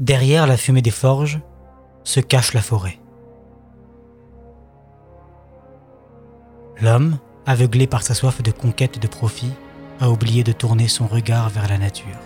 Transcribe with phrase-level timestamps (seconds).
[0.00, 1.40] Derrière la fumée des forges
[2.04, 2.98] se cache la forêt.
[6.80, 9.52] L'homme, aveuglé par sa soif de conquête et de profit,
[10.00, 12.16] a oublié de tourner son regard vers la nature.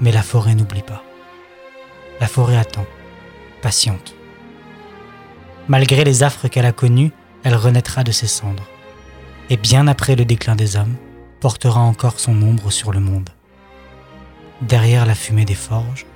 [0.00, 1.02] Mais la forêt n'oublie pas.
[2.22, 2.86] La forêt attend,
[3.60, 4.14] patiente.
[5.68, 8.66] Malgré les affres qu'elle a connues, elle renaîtra de ses cendres.
[9.50, 10.96] Et bien après le déclin des hommes,
[11.40, 13.28] portera encore son ombre sur le monde.
[14.60, 16.06] Derrière la fumée des forges,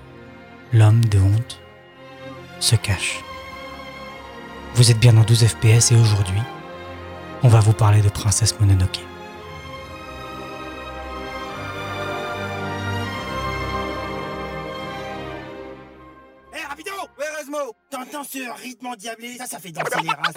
[0.73, 1.61] l'homme de honte
[2.61, 3.21] se cache.
[4.75, 6.41] Vous êtes bien dans 12 FPS et aujourd'hui,
[7.43, 9.01] on va vous parler de Princesse Mononoke.
[16.53, 16.93] Hé, rapido
[17.91, 19.37] T'entends ce rythme endiablé?
[19.37, 20.35] Ça, ça fait danser les races.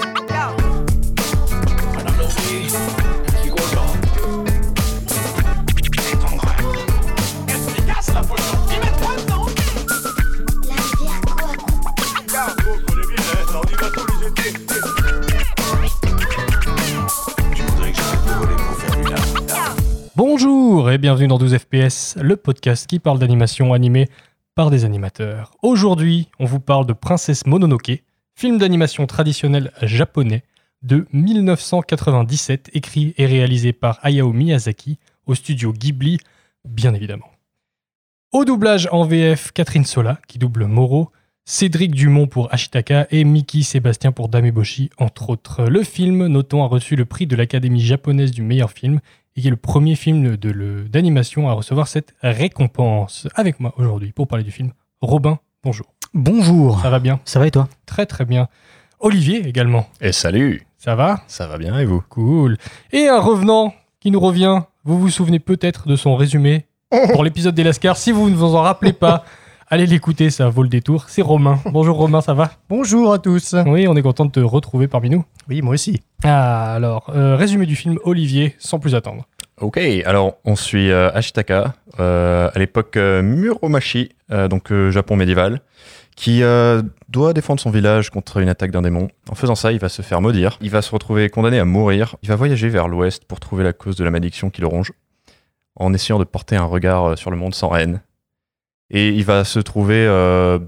[20.33, 24.07] Bonjour et bienvenue dans 12 FPS, le podcast qui parle d'animation animée
[24.55, 25.51] par des animateurs.
[25.61, 28.01] Aujourd'hui, on vous parle de Princesse Mononoke,
[28.33, 30.43] film d'animation traditionnel japonais
[30.83, 36.17] de 1997, écrit et réalisé par Hayao Miyazaki au studio Ghibli,
[36.63, 37.29] bien évidemment.
[38.31, 41.11] Au doublage en VF, Catherine Sola, qui double Moro,
[41.43, 45.65] Cédric Dumont pour Ashitaka et Miki Sébastien pour Dameboshi, entre autres.
[45.65, 49.01] Le film, notons, a reçu le prix de l'Académie japonaise du meilleur film
[49.35, 53.27] et qui est le premier film de d'animation à recevoir cette récompense.
[53.35, 55.87] Avec moi aujourd'hui pour parler du film, Robin, bonjour.
[56.13, 57.19] Bonjour Ça va bien?
[57.25, 57.69] Ça va et toi?
[57.85, 58.47] Très très bien.
[58.99, 61.21] Olivier également, Et salut ça va?
[61.27, 62.01] Ça va bien et vous?
[62.09, 62.57] Cool.
[62.91, 66.65] Et un revenant qui nous revient, vous vous souvenez peut-être de son résumé
[67.13, 67.97] pour l'épisode des Lascars.
[67.97, 69.23] Si vous ne vous en rappelez pas,
[69.71, 71.05] allez l'écouter, ça vaut le détour.
[71.07, 71.59] C'est Romain.
[71.65, 73.55] Bonjour Romain, ça va Bonjour à tous.
[73.65, 75.23] Oui, on est content de te retrouver parmi nous.
[75.49, 76.01] Oui, moi aussi.
[76.23, 79.25] Ah, alors, euh, résumé du film Olivier, sans plus attendre.
[79.59, 85.15] Ok, alors on suit euh, Ashitaka, euh, à l'époque euh, Muromachi, euh, donc euh, Japon
[85.15, 85.61] médiéval,
[86.15, 89.07] qui euh, doit défendre son village contre une attaque d'un démon.
[89.29, 92.17] En faisant ça, il va se faire maudire, il va se retrouver condamné à mourir,
[92.23, 94.91] il va voyager vers l'ouest pour trouver la cause de la malédiction qui le ronge,
[95.75, 98.01] en essayant de porter un regard sur le monde sans haine.
[98.91, 100.59] Et il va se trouver euh,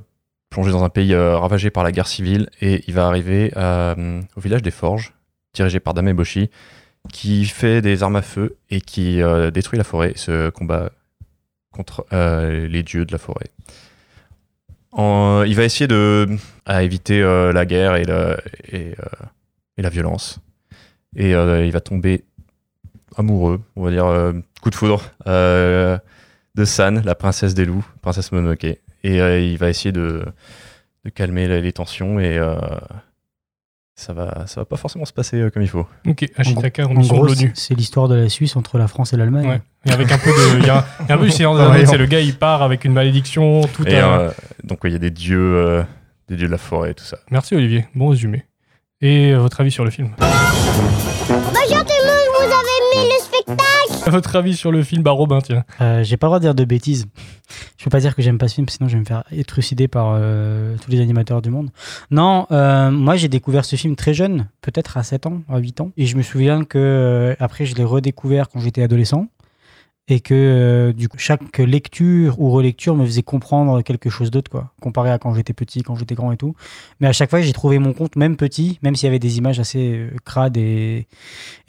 [0.50, 4.22] plongé dans un pays euh, ravagé par la guerre civile, et il va arriver euh,
[4.38, 5.13] au village des Forges,
[5.53, 6.50] dirigé par Dameboshi,
[7.11, 9.19] qui fait des armes à feu et qui
[9.53, 10.89] détruit la forêt se combat
[11.69, 13.47] contre les dieux de la forêt.
[14.97, 16.29] Il va essayer de
[16.66, 18.05] la guerre et,
[18.72, 20.40] et, la violence.
[21.17, 22.23] Et il va tomber
[23.17, 25.03] amoureux, on va dire coup de foudre,
[26.56, 28.64] de San, la princesse des loups, princesse Mononoke.
[28.66, 30.24] Et euh, il va essayer de,
[31.03, 32.56] de calmer les, les tensions et euh,
[33.96, 35.86] ça va, ça va pas forcément se passer euh, comme il faut.
[36.08, 37.52] Ok, Ashitaka en En mission gros, de l'ONU.
[37.56, 39.47] c'est c'est l'histoire de la Suisse entre la France et l'Allemagne.
[39.47, 39.62] Ouais.
[39.86, 40.59] Et avec un peu de.
[40.59, 42.36] Il y a, il y a un peu Seigneur des Ouais, c'est le gars, il
[42.38, 44.31] part avec une malédiction, tout Et un- euh,
[44.64, 45.84] donc il y a des dieux, euh,
[46.30, 47.18] des dieux de la forêt et tout ça.
[47.31, 48.46] Merci Olivier, bon résumé.
[49.02, 50.12] Et euh, votre avis sur le film?
[50.18, 50.30] Bonjour
[51.28, 53.64] tout le monde, vous avez aimé le spectacle
[54.12, 55.64] Votre avis sur le film Bah Robin, tiens.
[55.82, 57.06] Euh, J'ai pas le droit de dire de bêtises.
[57.78, 59.88] Je peux pas dire que j'aime pas ce film, sinon je vais me faire étrucider
[59.88, 61.70] par euh, tous les animateurs du monde.
[62.12, 65.82] Non, euh, moi j'ai découvert ce film très jeune, peut-être à 7 ans, à 8
[65.82, 65.92] ans.
[65.98, 69.28] Et je me souviens que euh, après je l'ai redécouvert quand j'étais adolescent.
[70.09, 74.74] Et que euh, du chaque lecture ou relecture me faisait comprendre quelque chose d'autre, quoi,
[74.81, 76.56] comparé à quand j'étais petit, quand j'étais grand et tout.
[77.00, 79.38] Mais à chaque fois, j'ai trouvé mon compte, même petit, même s'il y avait des
[79.38, 81.08] images assez euh, crades et,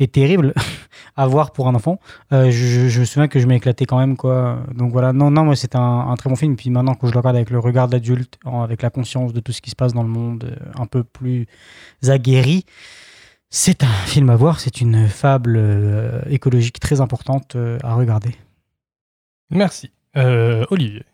[0.00, 0.52] et terribles
[1.16, 2.00] à voir pour un enfant,
[2.32, 4.58] euh, je, me souviens que je m'éclatais quand même, quoi.
[4.74, 6.56] Donc voilà, non, non, moi c'est un, un très bon film.
[6.56, 9.52] Puis maintenant, quand je le regarde avec le regard d'adulte, avec la conscience de tout
[9.52, 11.46] ce qui se passe dans le monde, un peu plus
[12.08, 12.66] aguerri,
[13.54, 14.58] c'est un film à voir.
[14.58, 18.34] C'est une fable euh, écologique très importante euh, à regarder.
[19.48, 19.92] Merci.
[20.16, 21.04] Euh, Olivier.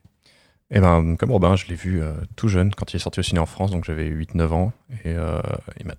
[0.70, 3.22] Et ben, comme Robin, je l'ai vu euh, tout jeune quand il est sorti au
[3.22, 4.72] ciné en France, donc j'avais 8-9 ans,
[5.04, 5.42] et euh,
[5.80, 5.94] il m'a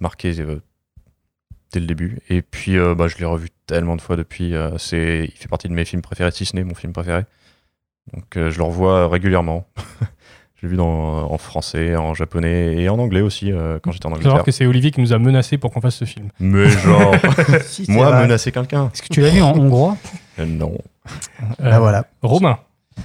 [0.00, 0.60] marqué euh,
[1.72, 2.18] dès le début.
[2.30, 4.54] Et puis, euh, bah, je l'ai revu tellement de fois depuis.
[4.54, 7.24] euh, c'est, il fait partie de mes films préférés, si ce n'est mon film préféré.
[8.14, 9.68] Donc, euh, je le revois régulièrement.
[10.64, 14.06] je l'ai vu dans, en français, en japonais et en anglais aussi euh, quand j'étais
[14.06, 14.44] en Il faut savoir Angleterre.
[14.46, 16.28] que c'est Olivier qui nous a menacé pour qu'on fasse ce film.
[16.40, 17.14] Mais genre,
[17.66, 19.96] Si, moi menacer quelqu'un Est-ce que tu l'as vu en hongrois?
[20.38, 20.72] Euh, Non.
[21.60, 22.06] Euh, Bah voilà.
[22.22, 22.58] Romain.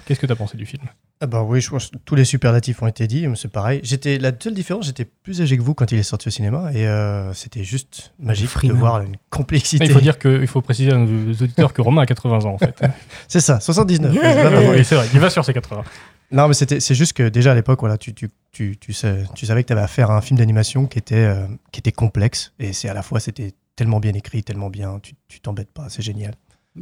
[0.06, 0.84] Qu'est-ce que tu as pensé du film?
[1.22, 3.82] Ah bah oui, je pense que tous les superlatifs ont été dits, mais c'est pareil.
[3.84, 6.72] J'étais la seule différence, j'étais plus âgé que vous quand il est sorti au cinéma
[6.74, 8.78] et euh, c'était juste magique de Frimeur.
[8.78, 9.84] voir une complexité.
[9.86, 12.54] Il faut dire que, il faut préciser à nos auditeurs que Romain a 80 ans
[12.54, 12.82] en fait.
[13.28, 14.14] C'est ça, 79.
[14.14, 14.20] c'est.
[14.20, 15.84] Oui, vrai, il va sur ses 80.
[16.32, 19.24] Non, mais c'était, c'est juste que déjà à l'époque, voilà, tu, tu, tu, tu, sais,
[19.34, 21.92] tu savais que tu avais affaire à un film d'animation qui était, euh, qui était
[21.92, 25.72] complexe et c'est à la fois c'était tellement bien écrit, tellement bien, tu, tu t'embêtes
[25.72, 26.36] pas, c'est génial.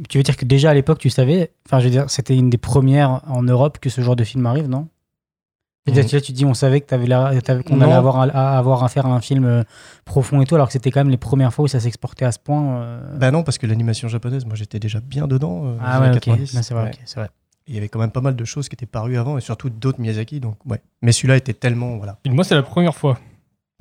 [0.08, 2.50] Tu veux dire que déjà à l'époque, tu savais, enfin, je veux dire, c'était une
[2.50, 4.88] des premières en Europe que ce genre de film arrive, non?
[5.86, 6.20] Dire, Mhm.
[6.20, 7.86] tu dis, on savait que t'avais l'air- t'avais- qu'on Non.
[7.86, 9.64] allait avoir, à, avoir affaire à un film euh,
[10.04, 12.32] profond et tout, alors que c'était quand même les premières fois où ça s'exportait à
[12.32, 12.82] ce point.
[12.82, 13.16] euh.
[13.16, 15.62] Bah non, parce que l'animation japonaise, moi j'étais déjà bien dedans.
[15.64, 16.24] euh, ah ouais, années ok.
[16.24, 16.54] 90.
[16.54, 16.90] Non, c'est vrai, Ouais.
[16.90, 17.30] ok, c'est vrai.
[17.66, 19.70] Il y avait quand même pas mal de choses qui étaient parues avant et surtout
[19.70, 20.40] d'autres Miyazaki.
[20.40, 20.82] Donc ouais.
[21.00, 22.18] Mais celui-là était tellement voilà.
[22.26, 23.18] Et moi, c'est la première fois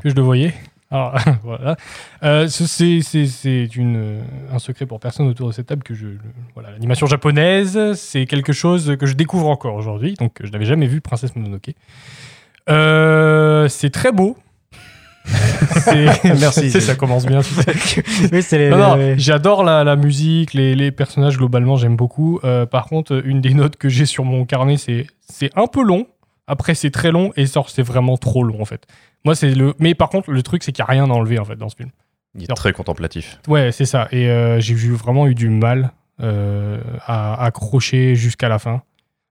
[0.01, 0.53] que je le voyais.
[0.89, 1.75] Alors, voilà.
[2.23, 4.21] Euh, ce- c'est c'est- c'est une, euh,
[4.53, 6.05] un secret pour personne autour de cette table que je.
[6.07, 6.19] le-
[6.53, 10.13] Voilà, l'animation japonaise, c'est quelque chose que je découvre encore aujourd'hui.
[10.13, 11.71] Donc, je n'avais jamais vu Princesse Mononoke.
[12.69, 14.37] Euh, c'est très beau.
[15.27, 16.61] C'est- Merci.
[16.61, 17.41] tu sais, ça commence bien.
[17.41, 18.03] tu sais.
[18.31, 21.97] oui, c'est les- Non, non, les- j'adore la, la musique, les, les personnages globalement, j'aime
[21.97, 22.39] beaucoup.
[22.45, 25.83] Euh, par contre, une des notes que j'ai sur mon carnet, c'est c'est un peu
[25.83, 26.07] long.
[26.47, 28.85] Après, c'est très long et sort, c'est vraiment trop long en fait.
[29.27, 29.73] Moi, c'est le.
[29.79, 31.69] Mais par contre, le truc, c'est qu'il n'y a rien à enlever en fait dans
[31.69, 31.89] ce film.
[32.35, 32.55] Il est Non.
[32.55, 33.39] très contemplatif.
[33.47, 34.07] Ouais, c'est ça.
[34.11, 35.91] Et euh, j'ai vraiment eu du mal
[36.21, 38.81] euh, à accrocher jusqu'à la fin.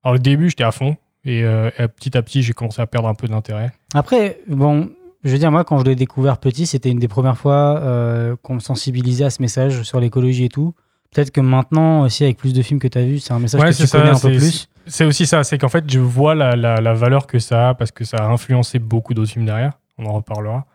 [0.04, 0.96] Alors, le début, j'étais à fond.
[1.24, 3.72] Et euh, et petit à petit, j'ai commencé à perdre un peu d'intérêt.
[3.94, 4.90] Après, bon,
[5.24, 8.36] je veux dire, moi, quand je l'ai découvert petit, c'était une des premières fois euh,
[8.42, 10.74] qu'on me sensibilisait à ce message sur l'écologie et tout.
[11.12, 13.60] Peut-être que maintenant aussi, avec plus de films que tu as vus, c'est un message
[13.60, 14.68] Ouais, que c'est tu ça, connais un peu c'est- plus.
[14.88, 17.74] C'est aussi ça, c'est qu'en fait, je vois la, la- la valeur que ça a
[17.74, 19.72] parce que ça a influencé beaucoup d'autres films derrière.
[19.98, 20.66] On en reparlera.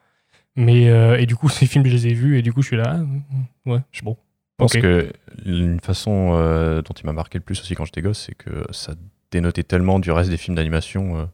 [0.56, 2.68] Mais, euh, et du coup, ces films, je les ai vus et du coup, je
[2.68, 3.00] suis là.
[3.00, 4.18] ah, ouais, je suis bon.
[4.59, 5.12] Je pense que
[5.45, 8.63] une façon euh, dont il m'a marqué le plus aussi quand j'étais gosse, c'est que
[8.69, 8.94] ça
[9.31, 11.25] dénotait tellement du reste des films d'animation euh,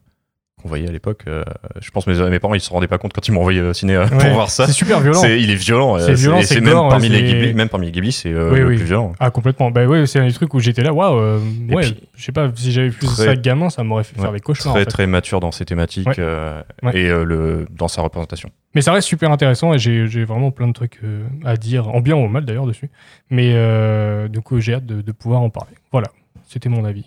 [0.60, 1.22] qu'on voyait à l'époque.
[1.28, 1.44] euh,
[1.80, 3.60] je pense que mes, mes parents ils se rendaient pas compte quand ils m'ont envoyé
[3.60, 4.66] au ciné euh, Ouais, pour voir ça.
[4.66, 5.20] C'est super violent.
[5.20, 5.96] C'est- il est violent.
[5.96, 7.92] euh, C'est violent, et c'est c'est même gore, parmi les c'est- Ghibli, même parmi les
[7.92, 8.76] Ghibli, c'est euh, Oui, le oui.
[8.76, 9.12] plus violent.
[9.20, 9.70] Ah, complètement.
[9.70, 11.38] Bah ouais, c'est un des trucs où j'étais là, waouh, euh,
[11.70, 11.82] ouais,
[12.14, 14.74] je sais pas, si j'avais plus très- ça gamin, ça m'aurait fait faire des cauchemars.
[14.74, 14.90] très en fait.
[14.90, 16.14] très mature dans ses thématiques Ouais.
[16.18, 16.98] euh, Ouais.
[16.98, 18.50] et euh, le dans sa représentation.
[18.74, 21.88] Mais ça reste super intéressant et j'ai j'ai vraiment plein de trucs euh, à dire,
[21.88, 22.90] en bien ou en mal d'ailleurs dessus.
[23.30, 25.72] Mais euh, du coup, j'ai hâte de, de pouvoir en parler.
[25.92, 26.08] Voilà,
[26.48, 27.04] c'était mon avis.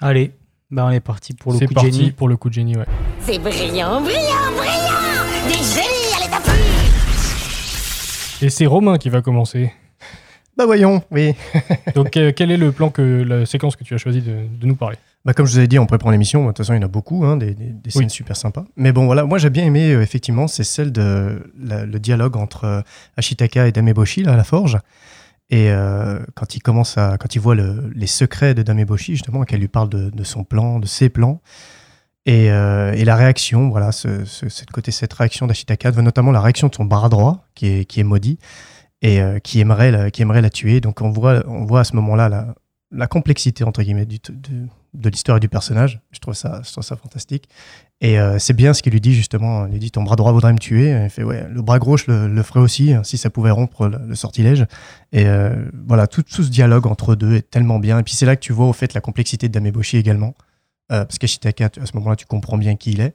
[0.00, 0.32] Allez,
[0.70, 2.10] bah on est parti pour le C'est coup de parti génie.
[2.12, 2.86] pour le coup de génie, ouais.
[3.20, 6.52] C'est brillant, brillant, brillant Des génies à l'état pur
[8.42, 9.72] Et c'est Romain qui va commencer.
[10.56, 11.34] Bah voyons, oui.
[11.94, 14.66] Donc, euh, quel est le plan que la séquence que tu as choisi de, de
[14.66, 14.96] nous parler?
[15.24, 16.84] Bah, comme je vous ai dit en préparant l'émission, de toute façon, il y en
[16.86, 18.64] a beaucoup, hein, des, des- des scènes super sympas.
[18.76, 22.36] Mais bon, voilà, moi j'ai bien aimé, euh, effectivement, c'est celle de la- le dialogue
[22.36, 22.80] entre euh,
[23.16, 24.78] Ashitaka et Dameboshi, là, à la forge.
[25.50, 29.42] Et euh, quand il commence à, quand il voit le- les secrets de Dameboshi, justement,
[29.42, 31.40] qu'elle lui parle de, son plan, de ses plans,
[32.26, 36.68] et, euh, la réaction, voilà, ce, ce- cette côté, cette réaction d'Ashitaka, notamment la réaction
[36.68, 38.38] de son bras droit, qui est, qui est maudit,
[39.02, 40.80] et euh, qui, aimerait la, qui aimerait la tuer.
[40.80, 42.28] Donc on voit, on voit à ce moment-là
[42.92, 44.18] la, complexité, entre guillemets, de,
[44.94, 46.00] de l'histoire et du personnage.
[46.12, 47.48] Je trouve ça, je trouve ça fantastique.
[48.02, 49.66] Et euh, c'est bien ce qu'il lui dit, justement.
[49.66, 50.90] Il lui dit Ton bras droit voudrait me tuer.
[50.90, 54.66] Il fait Ouais, le bras gauche le, ferait aussi, si ça pouvait rompre le, sortilège.
[55.12, 55.54] Et euh,
[55.86, 57.98] voilà, tout, ce dialogue entre eux deux est tellement bien.
[57.98, 60.34] Et puis c'est là que tu vois, au fait, la complexité de Dameboshi également.
[60.92, 63.14] Euh, parce qu'Ashitaka, à ce moment-là, tu comprends bien qui il est.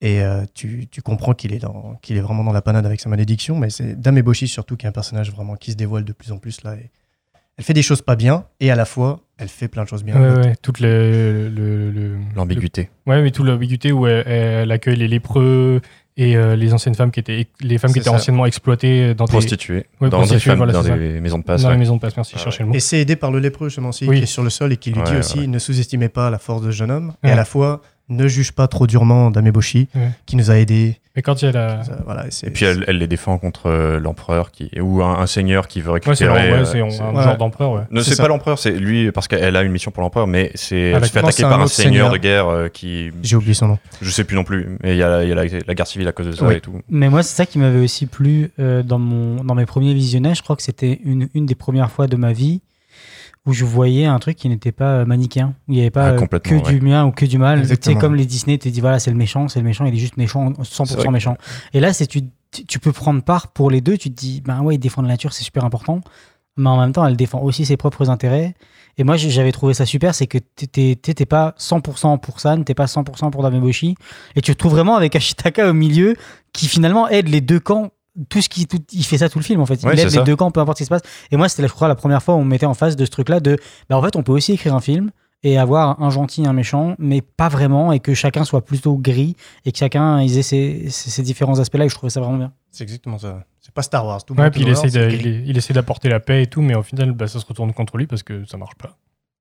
[0.00, 3.58] Et euh, tu, tu comprends qu'il est, est vraiment dans la panade avec sa malédiction.
[3.58, 6.38] Mais c'est Dameboshi surtout qui est un personnage vraiment qui se dévoile de plus en
[6.38, 6.76] plus là.
[7.56, 10.04] Elle fait des choses pas bien, et à la fois, elle fait plein de choses
[10.04, 10.20] bien.
[10.20, 12.90] Ouais, ouais, toute le, le- le- L'ambiguïté.
[13.06, 15.80] le- Ouais, mais toute l'ambiguïté où elle, elle accueille les lépreux
[16.16, 18.14] et euh, les anciennes femmes qui étaient, les femmes qui étaient ça.
[18.14, 19.86] anciennement exploitées dans des, Prostituée.
[20.00, 20.96] Ouais, dans des, femmes- voilà, dans c'est ça.
[20.96, 21.62] des maisons de passe.
[21.62, 21.74] dans ouais.
[21.74, 22.16] les maisons de passe.
[22.16, 22.74] Merci, Ouais, cherchez le mot.
[22.74, 24.18] Et c'est aidé par le lépreux, justement, aussi, Oui.
[24.18, 25.46] qui est sur le sol et qui lui dit Ouais, aussi ouais.
[25.48, 27.14] ne sous-estimez pas la force de ce jeune homme.
[27.24, 30.10] Et à la fois, ne juge pas trop durement Dameboshi, Ouais.
[30.26, 30.98] qui nous a aidés.
[31.16, 31.80] Mais quand il y a la.
[32.04, 35.68] Voilà, et puis elle, elle les défend contre euh, l'empereur qui ou un, un seigneur
[35.68, 36.28] qui veut récupérer.
[36.32, 37.22] ouais, euh, c'est un c'est- un ouais.
[37.22, 37.82] genre d'empereur, ouais.
[37.92, 40.92] Ne C'est pas l'empereur, c'est lui parce qu'elle a une mission pour l'empereur, mais c'est
[40.92, 42.12] Ah, elle se fait attaquer Non, par un seigneur seigneur.
[42.12, 43.78] de guerre euh, qui J'ai oublié son nom.
[44.02, 45.86] je sais plus non plus, mais il y a, il y a la, la guerre
[45.86, 46.56] civile à cause de ça Oui.
[46.56, 46.80] et tout.
[46.90, 50.38] Mais moi, c'est ça qui m'avait aussi plu euh, dans, mon, dans mes premiers visionnages.
[50.38, 52.60] Je crois que c'était une, une des premières fois de ma vie
[53.46, 55.54] où je voyais un truc qui n'était pas euh, manichéen.
[55.68, 57.60] Où il n'y avait pas Ah, euh, que du bien ou que du mal.
[57.60, 58.00] Tu sais, Exactement.
[58.00, 60.16] comme les Disney, tu dis voilà, c'est le méchant, c'est le méchant, il est juste
[60.16, 61.36] méchant, 100% C'est vrai que- méchant.
[61.74, 62.22] Et là, c'est tu,
[62.66, 63.98] tu peux prendre part pour les deux.
[63.98, 66.00] Tu te dis, ben ouais, il défend la nature, c'est super important.
[66.56, 68.54] Mais en même temps, elle défend aussi ses propres intérêts.
[68.96, 72.74] Et moi, j'avais trouvé ça super, c'est que t'étais t'étais pas 100% pour San, t'es
[72.74, 73.96] pas 100% pour Dameboshi.
[74.36, 76.14] Et tu te trouves vraiment avec Ashitaka au milieu,
[76.52, 77.90] qui finalement aide les deux camps.
[78.28, 79.74] Tout ce qui, tout- il fait ça tout le film en fait.
[79.82, 80.22] Il Ouais, les ça.
[80.22, 81.02] deux camps, peu importe ce qui se passe.
[81.32, 83.04] Et moi, c'était, je crois, la première fois où on me mettait en face de
[83.04, 85.10] ce truc-là de, bah, en fait, on peut aussi écrire un film
[85.42, 89.36] et avoir un gentil, un méchant, mais pas vraiment, et que chacun soit plutôt gris,
[89.66, 92.38] et que chacun ils aient ces, ces- ces différents aspects-là, et je trouvais ça vraiment
[92.38, 92.52] bien.
[92.70, 93.44] C'est exactement ça.
[93.60, 94.24] C'est pas Star Wars.
[94.24, 96.74] Tout Ouais, puis il essaie, de- il, il essaie d'apporter la paix et tout, mais
[96.74, 98.96] au final, bah, ça se retourne contre lui parce que ça marche pas.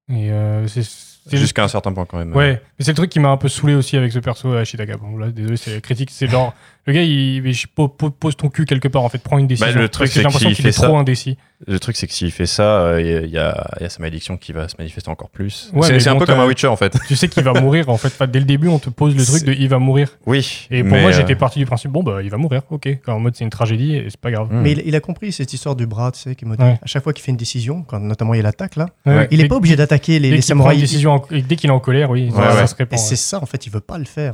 [0.09, 1.41] Et euh, c'est c'est juste.
[1.43, 2.35] Jusqu'à un certain point quand même.
[2.35, 4.59] Ouais, mais c'est le truc qui m'a un peu saoulé aussi avec ce perso à
[4.59, 4.97] Ashitaka.
[4.97, 6.09] Bon, là, désolé, c'est critique.
[6.11, 6.53] C'est genre,
[6.85, 7.67] le gars, il, il-
[8.19, 9.73] pose ton cul quelque part, en fait, prends une décision.
[9.73, 11.37] Bah, le truc, c'est qu'il est fait ça- trop indécis.
[11.65, 13.83] Le truc, c'est que s'il fait ça, euh, il y, a- il y a, il
[13.83, 15.71] y a sa malédiction qui va se manifester encore plus.
[15.73, 16.93] Ouais, c'est mais c'est un peu comme un Witcher en fait.
[17.07, 18.07] Tu sais qu'il va mourir, en fait.
[18.09, 20.09] Enfin, dès le début, on te pose le truc de il va mourir.
[20.25, 20.67] Oui.
[20.71, 22.89] Et pour mais, moi, euh, j'étais parti du principe, bon, bah, il va mourir, ok.
[23.07, 24.51] En mode, c'est une tragédie et c'est pas grave.
[24.51, 24.61] hmm.
[24.61, 26.47] Mais il, il a compris cette histoire du bras, tu sais, qui est.
[26.49, 26.57] Ouais.
[26.59, 29.29] À chaque fois qu'il fait une décision, quand notamment il y a l'attaque là, Ouais.
[29.31, 30.81] il est Dès- pas obligé d'attaquer les, les samouraïs.
[30.81, 32.99] dès qu'il est en colère, oui, Ouais, ça, se répand.
[32.99, 34.33] Et c'est ça, en fait, il veut pas le faire.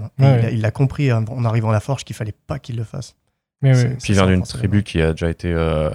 [0.52, 3.16] Il l'a compris hein, en arrivant à la forge qu'il fallait pas qu'il le fasse.
[3.62, 3.74] Mais.
[3.74, 5.90] C'est- Puis vient d'une tribu qui a déjà été euh,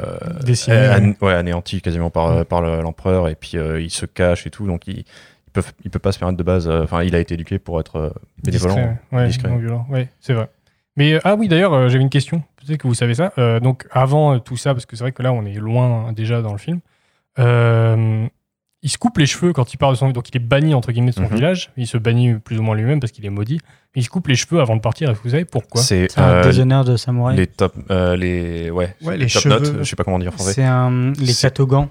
[0.44, 1.14] Décimée, euh, ouais.
[1.20, 4.50] an- ouais, anéantie quasiment par, par le- l'empereur et puis euh, il se cache et
[4.50, 5.04] tout donc il, il
[5.52, 7.80] peut il peut pas se permettre de base euh, enfin il a été éduqué pour
[7.80, 8.10] être euh,
[8.42, 9.50] bénévolent Discret,
[9.90, 10.48] ouais, c'est vrai.
[10.96, 12.42] Mais euh, ah oui, d'ailleurs, euh, j'avais une question.
[12.56, 13.32] Peut-être que vous savez ça.
[13.38, 16.06] Euh, donc avant euh, tout ça, parce que c'est vrai que là, on est loin
[16.08, 16.80] hein, déjà dans le film.
[18.84, 20.74] Euh, il se coupe les cheveux quand il part de son donc il est banni
[20.74, 21.34] entre guillemets de son Mhm.
[21.34, 21.70] village.
[21.76, 23.60] Il se bannit plus ou moins lui-même parce qu'il est maudit.
[23.94, 25.12] Mais il se coupe les cheveux avant de partir.
[25.12, 25.80] Que vous savez pourquoi?
[25.82, 27.36] C'est C'est un euh, déshonneur de samouraï.
[27.36, 29.54] les top euh, les ouais, Ouais, les les top cheveux.
[29.60, 31.88] notes je sais pas comment dire en français C'est un, les C'est- katogans.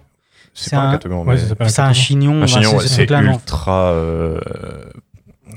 [0.53, 1.35] c'est un un- catogan Ouais,
[1.79, 2.37] un chignon.
[2.37, 4.39] un bah, chignon c'est- ouais, ultra euh,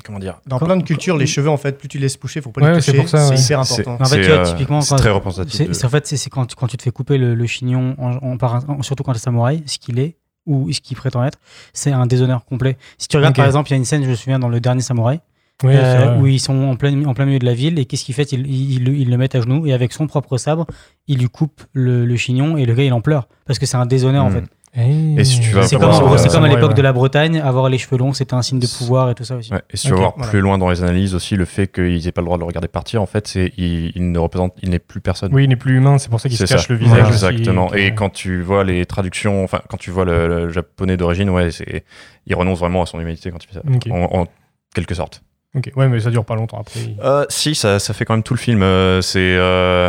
[0.05, 0.41] comment dire?
[0.47, 2.61] Dans Quand- plein de cultures, les cheveux, en fait, plus tu laisses pousser, faut pas
[2.61, 3.03] Ouais, les c'est toucher.
[3.03, 3.37] pour ça, ouais.
[3.37, 3.95] C'est hyper important.
[3.95, 6.07] En fait, C'est, tu vois, euh, typiquement, c'est quand- très représentatif C'est de- en fait,
[6.07, 9.13] c'est c'est quand, quand tu te fais couper le, le chignon, en, en- surtout quand
[9.13, 10.17] tu es samouraï, ce qu'il est
[10.47, 11.39] ou ce qu'il prétend être,
[11.73, 12.77] c'est un déshonneur complet.
[12.99, 14.61] Si tu regardes, par exemple, il y a une scène, je me souviens, dans le
[14.61, 15.21] dernier samouraï,
[15.65, 18.05] Oui, euh, où ils sont en plein, en plein milieu de la ville, et qu'est-ce
[18.05, 18.31] qu'ils fait?
[18.33, 18.47] Ils,
[18.89, 20.67] ils le mettent à genoux, et avec son propre sabre,
[21.09, 23.77] il lui coupe le, le chignon, et le gars, il en pleure, parce que c'est
[23.79, 24.33] un déshonneur, en Hmm.
[24.35, 24.45] fait.
[24.77, 26.75] Et si tu vas C'est comme, euh, à l'époque ouais.
[26.75, 29.37] de la Bretagne, avoir les cheveux longs, c'était un signe de pouvoir et tout ça
[29.37, 29.53] aussi.
[29.53, 30.31] Ouais, et si tu vas voir voilà.
[30.31, 32.47] plus loin dans les analyses aussi, le fait qu'ils aient pas le droit de le
[32.47, 35.33] regarder partir, en fait, c'est il, il ne représente, il n'est plus personne.
[35.35, 36.73] Oui, il n'est plus humain, c'est pour ça qu'il se cache ça.
[36.73, 37.03] le visage.
[37.05, 37.73] Aussi, Exactement.
[37.75, 41.51] Et quand tu vois les traductions, enfin, quand tu vois le, le japonais d'origine, ouais,
[41.51, 41.85] c'est,
[42.27, 43.63] il renonce vraiment à son humanité quand il fait ça.
[43.91, 44.27] En, en
[44.75, 45.23] quelque sorte.
[45.57, 46.81] Ok, ouais, mais ça dure pas longtemps après.
[47.03, 48.63] Euh, si, ça, ça fait quand même tout le film.
[48.63, 49.89] euh, c'est, euh,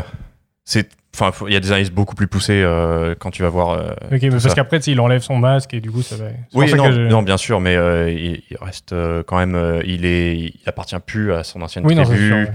[0.63, 0.87] c'est,
[1.19, 3.71] enfin, il y a des analyses beaucoup plus poussées euh, quand tu vas voir.
[3.71, 6.25] euh, Ok, mais parce qu'après, il enlève son masque et du coup, ça va.
[6.53, 9.81] Oui, non, je- non, bien sûr, mais euh, il, il reste euh, quand même, euh,
[9.85, 12.27] il est, il appartient plus à son ancienne Oui, non, c'est tribu.
[12.27, 12.35] sûr.
[12.37, 12.51] ouais.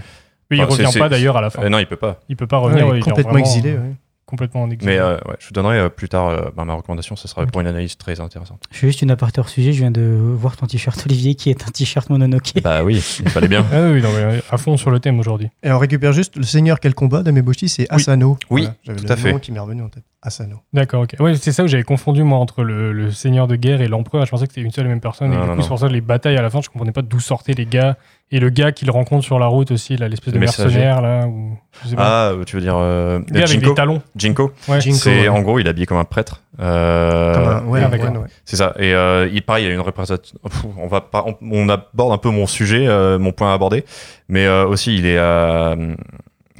[0.50, 1.62] Mais il Enfin, c'est- revient pas d'ailleurs à la fin.
[1.62, 2.21] Euh, non, il peut pas.
[2.28, 2.85] Il peut pas revenir.
[2.85, 3.73] il ouais, est il est complètement vraiment, exilé.
[3.73, 3.95] ouais.
[4.32, 4.88] Complètement en exil.
[4.88, 7.44] Mais euh, ouais, je vous donnerai euh, plus tard euh, bah, ma recommandation, ce sera
[7.44, 8.62] pour une analyse très intéressante.
[8.70, 11.50] Je fais juste une aparté hors sujet, je viens de voir ton t-shirt Olivier qui
[11.50, 12.54] est un t-shirt Mononoke.
[12.64, 13.66] Bah oui, il fallait bien.
[13.70, 15.50] Ah oui, non, mais à fond sur le thème aujourd'hui.
[15.62, 18.38] Et on récupère juste le seigneur quel combat d'Ameboshi, c'est Asano.
[18.48, 19.38] Oui, tout le à fait.
[19.38, 20.04] qui m'est revenu en tête.
[20.25, 20.61] Asano.
[20.73, 21.17] D'accord, ok.
[21.19, 24.25] Ouais, c'est ça où j'avais confondu moi entre le, le seigneur de guerre et l'empereur.
[24.25, 25.33] Je pensais que c'était une seule et même personne.
[25.33, 26.69] et Non, du non, coup, c'est pour ça que les batailles à la fin, je
[26.71, 27.97] comprenais pas d'où sortaient les gars.
[28.31, 31.26] Et le gars qu'il rencontre sur la route aussi, là, l'espèce de mercenaire, là.
[31.26, 32.29] Ou, je sais pas.
[32.29, 34.02] Ah, euh, tu veux dire euh, le gars avec Jinko des talons.
[34.17, 34.81] Jinko Ouais.
[34.81, 35.29] Jinko, C'est ouais.
[35.29, 36.41] en gros, il est habillé comme un prêtre.
[36.61, 38.12] Euh, Comme un- ouais, ah.
[38.45, 38.75] C'est ça.
[38.79, 40.38] Et euh, il pareil, il y a une représentation.
[40.79, 43.85] On va pas, on, on aborde un peu mon sujet, euh, mon point à aborder,
[44.29, 45.95] mais euh, aussi il est, euh,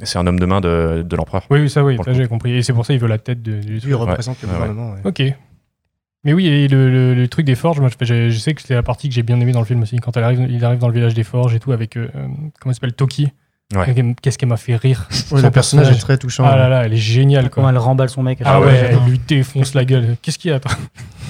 [0.03, 1.43] c'est un homme de main de, de l'empereur.
[1.49, 2.55] Oui, oui, ça, oui, ça, le j'ai compris.
[2.55, 3.93] Et c'est pour ça qu'il veut la tête de, du Lui, il truc.
[3.95, 4.59] représente le Ouais, ouais.
[4.67, 4.93] gouvernement.
[4.93, 4.99] ouais.
[5.05, 5.23] Ok.
[6.25, 8.61] Mais oui, et le, le- le truc des forges, moi, je, je- je sais que
[8.61, 9.97] c'était la partie que j'ai bien aimé dans le film aussi.
[9.97, 11.97] Quand elle arrive, il arrive dans le village des forges et tout, avec.
[11.97, 13.31] euh, comment elle s'appelle Toki.
[13.75, 13.93] Ouais.
[14.21, 15.07] Qu'est-ce qu'elle m'a fait rire?
[15.31, 16.43] Ouais, le personnage est très touchant.
[16.45, 17.49] Ah là là, elle est géniale.
[17.49, 18.39] Comment elle remballe son mec.
[18.45, 20.15] Ah ouais, elle lui défonce la gueule.
[20.21, 20.71] Qu'est-ce qu'il y a, toi?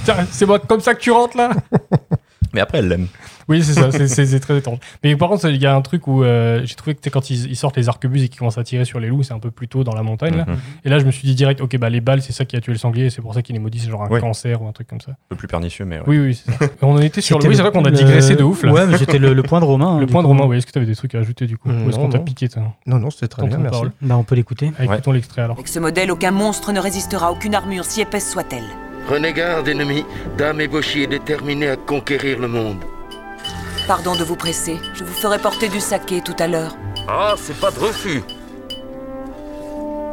[0.31, 1.51] C'est moi comme ça que tu rentres là?
[2.53, 3.07] Mais après, elle l'aime.
[3.49, 4.77] Oui, c'est ça, c'est- c'est c'est très étrange.
[5.03, 7.47] Mais par contre, il y a un truc où euh, j'ai trouvé que quand ils,
[7.49, 9.51] ils sortent les arquebuses et qu'ils commencent à tirer sur les loups, c'est un peu
[9.51, 10.37] plus tôt dans la montagne.
[10.37, 10.45] Là.
[10.47, 10.55] Mhm.
[10.85, 12.61] Et là, je me suis dit direct, ok, bah les balles, c'est ça qui a
[12.61, 14.67] tué le sanglier, et c'est pour ça qu'il est maudit, c'est genre un cancer ou
[14.67, 15.11] un truc comme ça.
[15.11, 16.03] Un peu plus pernicieux, mais ouais.
[16.07, 16.71] Oui, oui, c'est ça.
[16.83, 17.47] on en était sur le.
[17.49, 18.71] Oui, c'est vrai qu'on a le- digressé de ouf là.
[18.71, 19.97] Ouais, mais c'était le, le point de Romain.
[19.97, 20.27] hein, le point de.
[20.27, 21.69] Romain, oui, est-ce que tu avais des trucs à ajouter du coup?
[21.69, 22.47] Mm, Ou est-ce qu'on non, t'a piqué
[22.85, 23.81] Non, non, c'était très bien, merci.
[24.01, 24.71] Bah, on peut l'écouter.
[24.79, 25.55] Écoutons l'extrait alors.
[25.57, 28.63] Avec ce modèle, aucun monstre ne résistera à aucune armure, si épaisse soit-elle.
[29.05, 30.05] Prenez garde, ennemis.
[30.37, 32.83] Dame Eboshi est déterminée à conquérir le monde.
[33.87, 36.75] Pardon de vous presser, je vous ferai porter du saké tout à l'heure.
[37.07, 38.23] Ah, c'est pas de refus.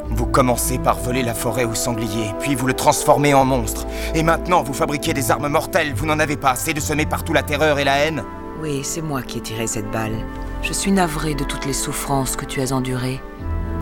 [0.09, 3.87] Vous commencez par voler la forêt au sanglier, puis vous le transformez en monstre.
[4.15, 5.95] Et maintenant, vous fabriquez des armes mortelles.
[5.95, 8.25] Vous n'en avez pas assez de semer partout la terreur et la haine
[8.61, 10.17] Oui, c'est moi qui ai tiré cette balle.
[10.63, 13.21] Je suis navré de toutes les souffrances que tu as endurées.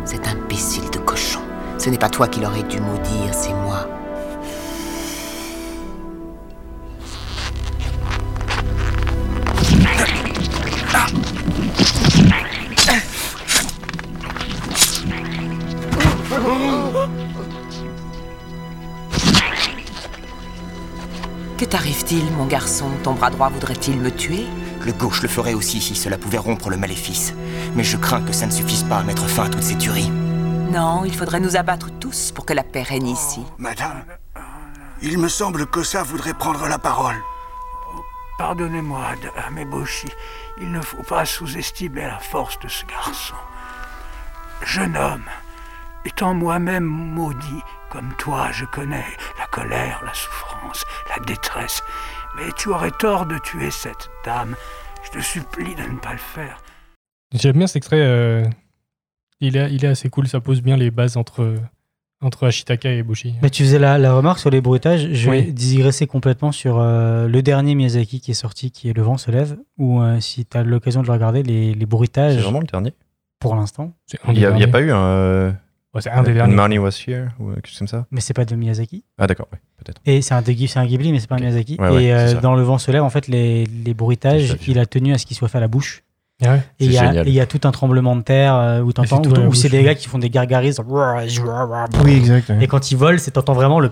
[0.04, 1.40] Cet imbécile de cochon.
[1.78, 3.88] Ce n'est pas toi qui l'aurais dû maudire, c'est moi.
[22.10, 22.88] Mon garçon?
[23.02, 24.46] Ton bras droit voudrait-il me tuer?
[24.86, 27.34] Le gauche le ferait aussi si cela pouvait rompre le maléfice.
[27.74, 30.10] Mais je crains que ça ne suffise pas à mettre fin à toutes ces tueries.
[30.70, 33.42] Non, il faudrait nous abattre tous pour que la paix règne ici.
[33.58, 34.04] Madame,
[35.02, 37.16] il me semble que ça voudrait prendre la parole.
[38.38, 40.08] Pardonnez-moi, Dame Eboshi.
[40.62, 43.34] Il ne faut pas sous-estimer la force de ce garçon.
[44.64, 45.24] Jeune homme,
[46.06, 49.04] étant moi-même maudit, comme toi, je connais
[49.38, 50.84] la colère, la souffrance,
[51.16, 51.82] la détresse.
[52.36, 54.54] Mais tu aurais tort de tuer cette dame.
[55.04, 56.58] Je te supplie de ne pas le faire.
[57.34, 58.00] J'aime bien cet extrait.
[58.00, 58.44] euh,
[59.40, 61.54] il, est, il est assez cool, ça pose bien les bases entre,
[62.20, 63.34] entre Ashitaka et Eboshi.
[63.42, 65.08] Mais tu faisais la, la remarque sur les bruitages.
[65.12, 65.52] Je vais Oui.
[65.52, 69.30] digresser complètement sur euh, le dernier Miyazaki qui est sorti, qui est Le vent se
[69.30, 72.60] lève, où euh, si tu as l'occasion de le regarder, les, les C'est bruitages, vraiment
[72.60, 72.92] le dernier.
[73.40, 73.92] pour l'instant.
[74.06, 75.56] C'est Il n'y a, a pas eu un.
[75.94, 76.54] Ouais, c'est un des When derniers.
[76.54, 79.04] Marnie was here ou quelque chose comme ça Mais c'est pas de Miyazaki.
[79.16, 80.00] Ah, d'accord, ouais, peut-être.
[80.04, 81.76] Et c'est un, un Ghibli, mais c'est pas un Miyazaki.
[81.80, 84.78] Ouais, ouais, et euh, dans Le vent se lève, en fait, les, les bruitages, il
[84.78, 86.02] a tenu à ce qu'ils soient faits à la bouche.
[86.44, 87.26] Ah ouais Et C'est il y, a- génial.
[87.26, 89.54] et il y a tout un tremblement de terre euh, où t'entends, tout à où,
[89.54, 90.84] c'est des gars qui font des gargarismes.
[92.04, 92.52] Oui, exact.
[92.60, 93.90] Et quand ils volent, c'est t'entends vraiment le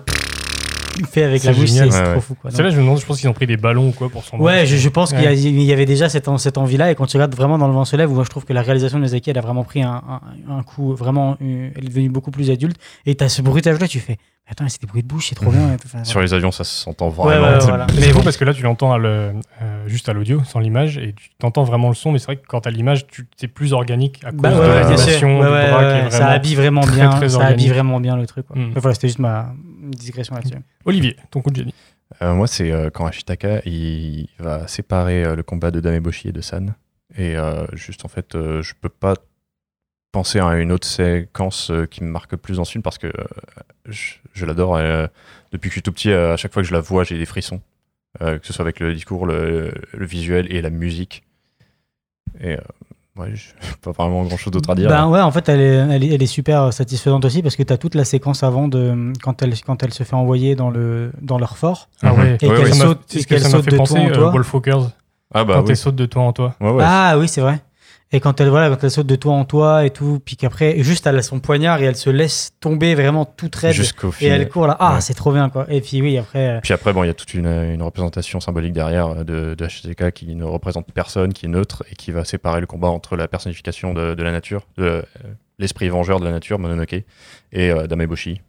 [1.05, 2.19] fait avec la bouche, c'est Ouais, trop ouais.
[2.21, 2.35] fou.
[2.41, 2.49] Quoi.
[2.51, 4.23] C'est là, je me demande, je pense qu'ils ont pris des ballons ou quoi pour
[4.23, 5.73] son Ouais, je, je pense qu'il y Ouais.
[5.73, 6.91] avait déjà cette, en- cette envie-là.
[6.91, 8.53] Et quand tu regardes vraiment dans Le vent se lève, où moi je trouve que
[8.53, 10.01] la réalisation de Miyazaki, elle a vraiment pris un,
[10.49, 12.77] un, un coup, vraiment, euh, elle est devenue beaucoup plus adulte.
[13.05, 14.17] Et t'as ce bruitage-là, tu fais,
[14.49, 15.73] attends, c'est des bruits de bouche, c'est trop bien.
[15.73, 15.87] et tout.
[15.87, 17.47] Enfin, Sur les avions, ça s'entend Ouais, vraiment.
[17.57, 17.87] ouais, voilà.
[17.95, 20.59] Mais c'est fou parce que là, tu l'entends à le- euh, juste à l'audio, sans
[20.59, 23.27] l'image, et tu t'entends vraiment le son, mais c'est vrai que quand t'as l'image, tu-
[23.35, 25.27] c'est plus organique à cause Bah de ouais, ouais, bien l'animation, sûr.
[25.27, 26.11] du Ouais, ouais, bras qui ouais, est vraiment...
[26.11, 28.47] ça habille vraiment très, bien, très ça habille vraiment bien le truc.
[28.47, 28.55] Quoi.
[28.57, 28.71] Mm.
[28.75, 29.53] Mais voilà, c'était juste ma
[29.91, 30.55] digression là-dessus.
[30.85, 31.73] Olivier, ton coup de génie.
[32.21, 36.31] Euh, moi, c'est euh, quand Ashitaka il va séparer euh, le combat de Dameboshi et
[36.31, 36.73] de San.
[37.17, 39.15] Et euh, juste, en fait, euh, je peux pas
[40.11, 43.07] penser à une autre séquence euh, qui me marque plus dans ce film parce que
[43.07, 43.11] euh,
[43.85, 44.77] je, je l'adore.
[44.77, 45.07] euh,
[45.51, 47.17] depuis que je suis tout petit, euh, à chaque fois que je la vois, j'ai
[47.17, 47.61] des frissons.
[48.21, 51.23] Euh, que ce soit avec le discours, le, le visuel et la musique.
[52.39, 52.61] Et euh,
[53.17, 54.89] ouais, j'ai pas vraiment grand chose d'autre à dire.
[54.89, 57.63] Ben ouais, en fait, elle est, elle est, elle est super satisfaisante aussi parce que
[57.63, 60.69] tu as toute la séquence avant de quand elle, quand elle se fait envoyer dans,
[60.69, 61.89] le, dans leur fort.
[62.03, 63.77] Ah ouais, Et qu'elle saute- c'est et ce que qu'elle ça m'a saute fait de
[63.77, 64.31] penser, toi en euh, toi.
[65.33, 65.69] Ah bah quand oui.
[65.71, 66.55] elle saute de toi en toi.
[66.81, 67.59] Ah oui, c'est vrai.
[68.13, 70.81] Et quand elle, voilà, quand elle saute de toi en toi et tout, puis qu'après,
[70.81, 73.73] juste elle a son poignard et elle se laisse tomber vraiment toute raide.
[73.73, 74.77] Jusqu'au Et elle court là.
[74.79, 75.01] Ah, Ouais.
[75.01, 75.65] c'est trop bien quoi.
[75.69, 76.49] Et puis oui, après.
[76.55, 79.55] euh, Puis après, bon, il y a toute une, une représentation symbolique derrière euh, de,
[79.55, 82.87] de HTK qui ne représente personne, qui est neutre et qui va séparer le combat
[82.87, 85.01] entre la personnification de, de la nature, de euh,
[85.59, 87.05] l'esprit vengeur de la nature, Mononoke, et
[87.71, 88.39] euh, Dameboshi.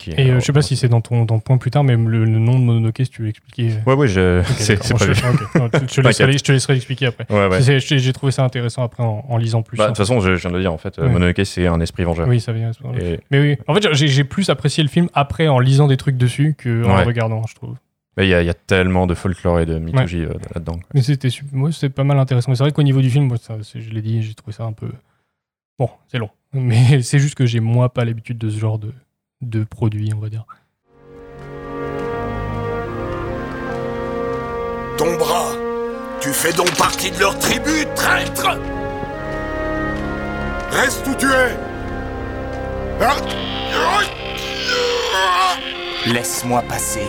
[0.00, 1.70] Qui est, Et euh, je sais pas si c'est dans ton, dans le point plus
[1.70, 3.72] tard, mais le, le nom de Mononoke, si tu veux expliquer.
[3.86, 4.42] Ouais, ouais, je...
[4.56, 5.10] C'est pas je, vu.
[5.12, 5.54] ok.
[5.56, 6.38] Non, tu- je, te laisserai, T'inquiète.
[6.38, 7.26] je te laisserai l'expliquer après.
[7.28, 7.60] Ouais, ouais.
[7.60, 9.76] C'est- J'ai trouvé ça intéressant après en, en lisant plus.
[9.76, 11.12] Bah, De toute façon, je, je viens de le dire, en fait, euh, Ouais.
[11.12, 12.26] Mononoke, c'est un esprit vengeur.
[12.28, 12.70] Oui, ça vient.
[12.98, 16.16] Et Mais oui, en fait, j'ai plus apprécié le film après en lisant des trucs
[16.16, 17.76] dessus qu'en le regardant, je trouve.
[18.16, 20.80] il y, y a tellement de folklore et de mythologie euh, là-dedans.
[20.94, 22.54] Mais c'était moi, c'était pas mal intéressant.
[22.54, 24.72] C'est vrai qu'au niveau du film, moi, ça, je l'ai dit, j'ai trouvé ça un
[24.72, 24.88] peu.
[25.78, 26.30] Bon, c'est long.
[26.54, 28.92] Mais c'est juste que j'ai moi pas l'habitude de ce genre de,
[29.40, 30.44] de produit, on va dire.
[34.98, 35.52] Ton bras,
[36.20, 38.58] tu fais donc partie de leur tribu, traître
[40.70, 41.56] Reste où tu es
[43.00, 43.16] Ah
[46.06, 47.06] Laisse-moi passer.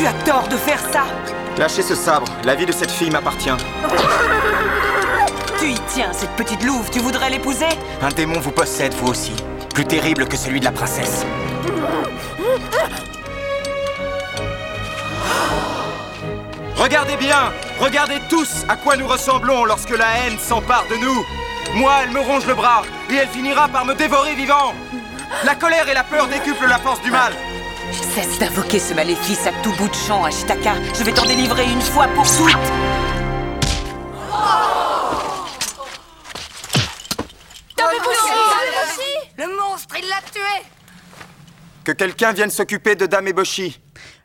[0.00, 1.02] Tu as tort de faire ça
[1.58, 3.50] Lâchez ce sabre, la vie de cette fille m'appartient.
[5.58, 7.68] Tu y tiens, cette petite louve, tu voudrais l'épouser?
[8.00, 9.34] Un démon vous possède, vous aussi.
[9.74, 11.26] Plus terrible que celui de la princesse.
[16.76, 21.26] Regardez bien, regardez tous à quoi nous ressemblons lorsque la haine s'empare de nous.
[21.74, 24.72] Moi, elle me ronge le bras et elle finira par me dévorer vivant.
[25.44, 27.34] La colère et la peur décuplent la force du mal.
[28.14, 30.74] Cesse d'invoquer ce maléfice à tout bout de champ, Ashitaka.
[30.98, 32.56] Je vais t'en délivrer une fois pour toutes.
[39.38, 40.66] Le monstre, il l'a tué
[41.84, 43.80] Que quelqu'un vienne s'occuper de Dame Eboshi.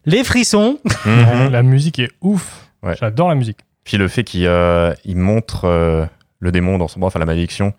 [0.06, 0.80] Les frissons.
[1.06, 1.52] Mhm.
[1.52, 2.68] La musique est ouf.
[2.82, 2.96] Ouais.
[3.00, 3.60] J'adore la musique.
[3.84, 6.06] Puis le fait qu'il euh, il montre euh,
[6.40, 7.74] le démon dans son bras, enfin la malédiction,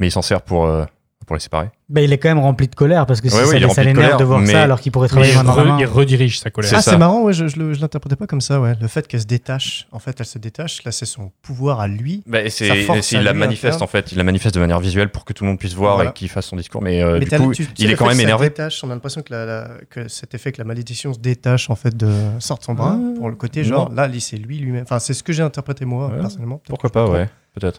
[0.00, 0.86] mais il s'en sert pour euh,
[1.24, 1.70] pour les séparer.
[1.88, 3.88] Bah, il est quand même rempli de colère parce que Ouais, ça, ouais, ça de
[3.88, 5.76] l'énerve de voir mais- ça alors qu'il pourrait travailler il, main dans la main.
[5.80, 6.70] il redirige sa colère.
[6.70, 6.92] C'est Ah, ça.
[6.92, 8.74] c'est marrant, ouais, je, je l'interprétais pas comme ça, ouais.
[8.80, 11.88] Le fait qu'elle se détache, en fait, elle se détache, là, c'est son pouvoir à
[11.88, 12.22] lui.
[12.26, 15.10] Bah, Sa force à il la manifeste en fait, il la manifeste de manière visuelle
[15.10, 16.10] pour que tout le monde puisse voir Voilà.
[16.10, 16.80] et qu'il fasse son discours.
[16.82, 18.48] Mais, euh, Mais du t'as- coup, tu- tu sais, il est quand même énervé.
[18.48, 21.68] détache, on a l'impression que, la- la- que cet effet que la malédiction se détache
[21.70, 24.36] en fait de sort de son bras Ah, pour le côté genre là lui, c'est
[24.36, 24.82] lui lui-même.
[24.84, 26.60] Enfin c'est ce que j'ai interprété moi personnellement.
[26.68, 27.78] Pourquoi pas, ouais, peut-être.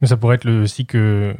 [0.00, 1.34] Mais ça pourrait être le, aussi que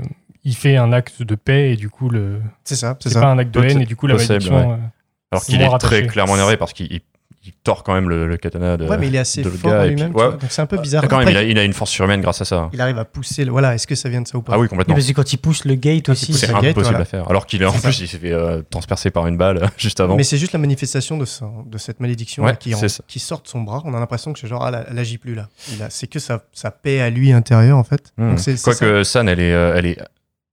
[0.47, 3.21] il fait un acte de paix et du coup le C'est ça, c'est ça.
[3.21, 4.57] pas un acte de haine et du coup la possible, malédiction.
[4.71, 4.75] ouais.
[4.75, 8.37] euh, Alors qu'il est très clairement énervé parce qu'il il, tord quand même le, le
[8.37, 10.13] katana de, Ouais, mais il est assez fort lui-même.
[10.17, 10.31] ouais.
[10.33, 11.07] Donc c'est un peu bizarre.
[11.07, 12.69] Quand même, Après, il a, il a une force surhumaine grâce à ça.
[12.73, 13.45] il arrive à pousser.
[13.45, 14.55] le- Voilà, est-ce que ça vient de ça ou pas?
[14.55, 14.95] Ah oui, complètement.
[14.97, 16.99] parce que quand il pousse le gate aussi, C'est impossible voilà.
[16.99, 17.29] à faire.
[17.31, 17.79] Alors qu'il est en ça.
[17.89, 20.17] plus, il s'est fait euh, transpercer par une balle juste avant.
[20.17, 23.19] Mais c'est juste la manifestation de, son- de cette malédiction Ouais, là, qui, en- qui
[23.21, 23.81] sort de son bras.
[23.85, 25.49] On a l'impression que c'est genre, ah, là, elle agit plus là.
[25.89, 28.13] C'est que sa, sa paix à lui intérieur en fait.
[28.39, 28.53] Ça.
[28.65, 29.99] Quoique San, elle est, euh, elle est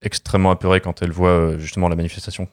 [0.04, 2.48] extrêmement apeurée quand elle voit euh, justement la manifestation.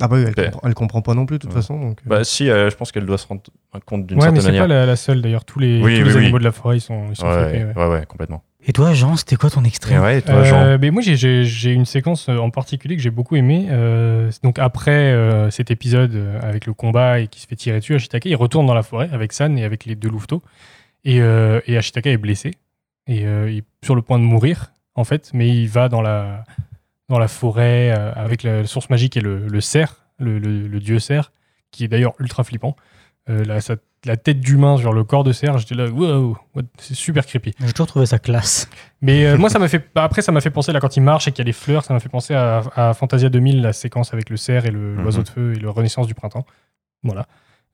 [0.00, 0.50] Ah bah oui, elle, Ouais.
[0.50, 1.56] comprend, elle comprend pas non plus de toute Ouais.
[1.60, 1.78] façon.
[1.80, 3.42] Donc, euh, Bah si, euh, je pense qu'elle doit se rendre
[3.86, 4.80] compte d'une Ouais, mais certaine c'est pas manière.
[4.80, 5.44] la, la seule d'ailleurs.
[5.44, 6.22] Tous les, Oui, tous les oui, oui.
[6.24, 7.74] animaux de la forêt ils sont, ils sont ouais, flippés, ouais.
[7.76, 8.42] ouais, ouais, complètement.
[8.66, 9.94] Et toi, Jean, c'était quoi ton extrait?
[9.94, 13.10] Et ouais, et toi, Euh, Jean mais moi, j'ai- une séquence en particulier que j'ai
[13.10, 13.66] beaucoup aimée.
[13.70, 17.94] Euh, donc après euh, cet épisode avec le combat et qui se fait tirer dessus,
[17.94, 20.42] Ashitaka il retourne dans la forêt avec San et avec les deux louveteaux.
[21.04, 22.52] Et, euh, et Ashitaka est blessé
[23.06, 26.00] et euh, il est sur le point de mourir en fait, mais il va dans
[26.00, 26.44] la
[27.08, 30.80] dans la forêt euh, avec la source magique et le, le cerf, le, le- le
[30.80, 31.32] dieu cerf,
[31.70, 32.76] qui est d'ailleurs ultra flippant.
[33.30, 36.62] Euh, la, sa- la tête d'humain sur le corps de cerf, j'étais là, wow, what-
[36.78, 37.52] c'est super creepy.
[37.64, 38.68] J'ai toujours trouvé ça classe.
[39.00, 39.82] Mais euh, moi, ça m'a fait.
[39.94, 41.52] bah, Après, ça m'a fait penser, là, quand il marche et qu'il y a les
[41.54, 44.70] fleurs, ça m'a fait penser à, à Fantasia 2000, la séquence avec le cerf et
[44.70, 45.02] le- Mhm.
[45.02, 46.44] l'oiseau de feu et le Renaissance du printemps.
[47.02, 47.26] Voilà.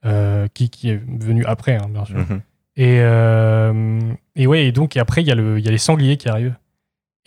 [0.06, 2.16] Euh, qui, qui est venu après, hein, bien sûr.
[2.18, 2.40] Mhm.
[2.76, 4.00] Et, euh,
[4.36, 6.16] et ouais, et donc, et après, il y, a le- il y a les sangliers
[6.16, 6.54] qui arrivent.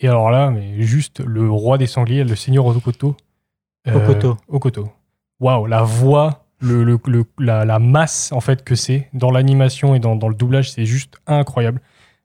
[0.00, 3.16] Et alors là, mais juste le roi des sangliers, le seigneur Okoto.
[3.92, 4.36] Okoto.
[4.48, 4.88] Okoto.
[5.40, 9.94] Waouh, la voix, le, le- le- la, la masse, en fait, que c'est dans l'animation
[9.94, 11.80] et dans, dans le doublage, c'est juste incroyable.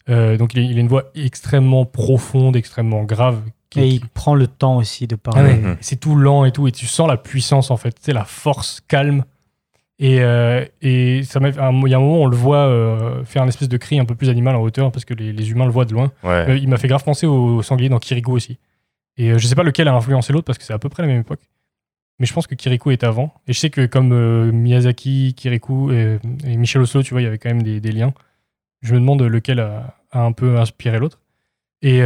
[0.09, 3.41] Euh, donc, il, a une voix extrêmement profonde, extrêmement grave.
[3.69, 5.49] qui- Et qui- il prend le temps aussi de ah parler.
[5.49, 5.77] ouais, Mhm.
[5.81, 8.81] C'est tout lent et tout, et tu sens la puissance en fait, c'est la force
[8.87, 9.25] calme.
[10.01, 13.47] Et, euh, et ça il y a un moment, on le voit euh, faire un
[13.49, 15.71] espèce de cri un peu plus animal en hauteur parce que les, les humains le
[15.71, 16.11] voient de loin.
[16.23, 16.45] Ouais.
[16.49, 18.57] Euh, il m'a fait grave penser au sanglier dans Kiriko aussi.
[19.17, 21.07] Et je sais pas lequel a influencé l'autre parce que c'est à peu près la
[21.09, 21.41] même époque.
[22.19, 23.33] Mais je pense que Kiriko est avant.
[23.47, 27.27] Et je sais que comme Miyazaki, Kirikou et, et Michel Oslo, tu vois, il y
[27.27, 28.13] avait quand même des, des liens.
[28.81, 31.19] Je me demande lequel a, a un peu inspiré l'autre.
[31.81, 31.99] Et,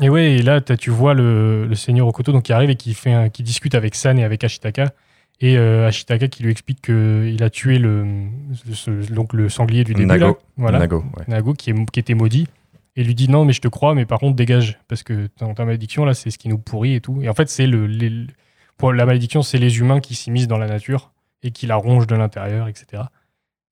[0.00, 2.94] et ouais, et là, tu vois le, le seigneur Okoto donc, qui arrive et qui,
[2.94, 4.92] fait un- qui discute avec San et avec Ashitaka.
[5.42, 8.06] Et euh, Ashitaka qui lui explique qu'il a tué le,
[8.74, 10.06] ce- donc le sanglier du début.
[10.06, 10.26] Nago.
[10.26, 10.34] là.
[10.58, 10.78] Voilà.
[10.78, 11.24] Nago, ouais.
[11.28, 12.46] Nago qui, est, qui était maudit
[12.96, 15.54] et lui dit non mais je te crois mais par contre dégage parce que dans
[15.54, 17.86] ta malédiction là c'est ce qui nous pourrit et tout et en fait c'est le,
[17.86, 18.26] les-
[18.76, 22.08] pour la malédiction c'est les humains qui s'immiscent dans la nature et qui la rongent
[22.08, 23.04] de l'intérieur etc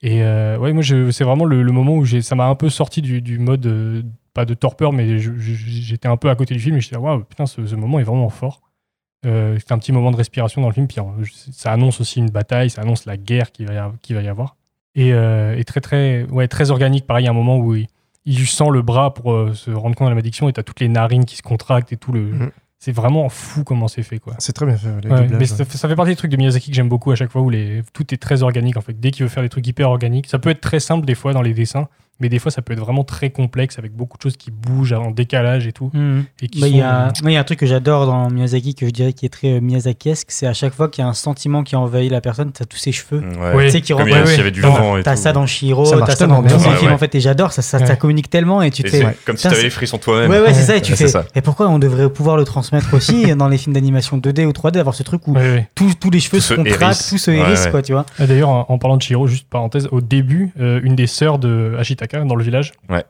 [0.02, 2.70] et euh, ouais moi je- c'est vraiment le, le moment où ça m'a un peu
[2.70, 4.02] sorti du, du mode euh,
[4.35, 6.94] pas de torpeur mais je- je- j'étais un peu à côté du film et j'étais
[6.94, 8.62] là waouh putain ce, ce moment est vraiment fort
[9.26, 12.20] euh, c'était un petit moment de respiration dans le film puis euh, ça annonce aussi
[12.20, 13.72] une bataille ça annonce la guerre qui va
[14.09, 14.57] y, va avoir
[14.94, 17.74] et, euh, et très très ouais très organique pareil il y a un moment où
[17.74, 17.87] il,
[18.24, 20.62] il lui sent le bras pour euh, se rendre compte de la malédiction et t'as
[20.62, 22.50] toutes les narines qui se contractent et tout le Mhm.
[22.78, 24.88] c'est vraiment fou comment c'est fait quoi c'est très bien fait.
[25.02, 26.88] les Ouais, doublages, mais ça, fait- ça fait partie des trucs de Miyazaki que j'aime
[26.88, 29.28] beaucoup à chaque fois où les, tout est très organique en fait dès qu'il veut
[29.28, 31.88] faire des trucs hyper organiques ça peut être très simple des fois dans les dessins
[32.20, 34.92] mais des fois ça peut être vraiment très complexe avec beaucoup de choses qui bougent
[34.92, 36.24] en décalage et tout Mhm.
[36.42, 38.28] et qui Bah, Il y, a- moi, il y a un truc que j'adore dans
[38.31, 41.07] Miyazaki que je dirais qui est très euh, Miyazakiesque, c'est à chaque fois qu'il y
[41.07, 43.20] a un sentiment qui envahit la personne, t'as tous ses cheveux.
[43.20, 43.54] Ouais.
[43.54, 43.64] Ouais.
[43.66, 44.62] Tu sais, qui y avait du
[45.02, 46.94] T'as- ça dans Shiro, t'as ça dans tous Ouais, films ouais.
[46.94, 47.96] en fait, et j'adore, ça, ça, ça Ouais.
[47.96, 49.07] communique tellement et tu Et fais.
[49.24, 50.31] comme si t'avais les frissons toi-même.
[50.31, 51.12] Ouais, ouais, c'est ça, et tu Ouais, fais.
[51.35, 54.78] Et pourquoi on devrait pouvoir le transmettre aussi dans les films d'animation 2D ou 3D,
[54.78, 55.68] avoir ce truc où Ouais, ouais.
[55.74, 57.70] tous, tous les cheveux se contractent, tout se Ouais, hérisse, ouais.
[57.70, 58.04] quoi, tu vois.
[58.18, 61.74] Ah, D'ailleurs, en, parlant de Shiro, juste parenthèse, au début, euh, une des sœurs de
[62.12, 63.05] Dans le village, Ouais.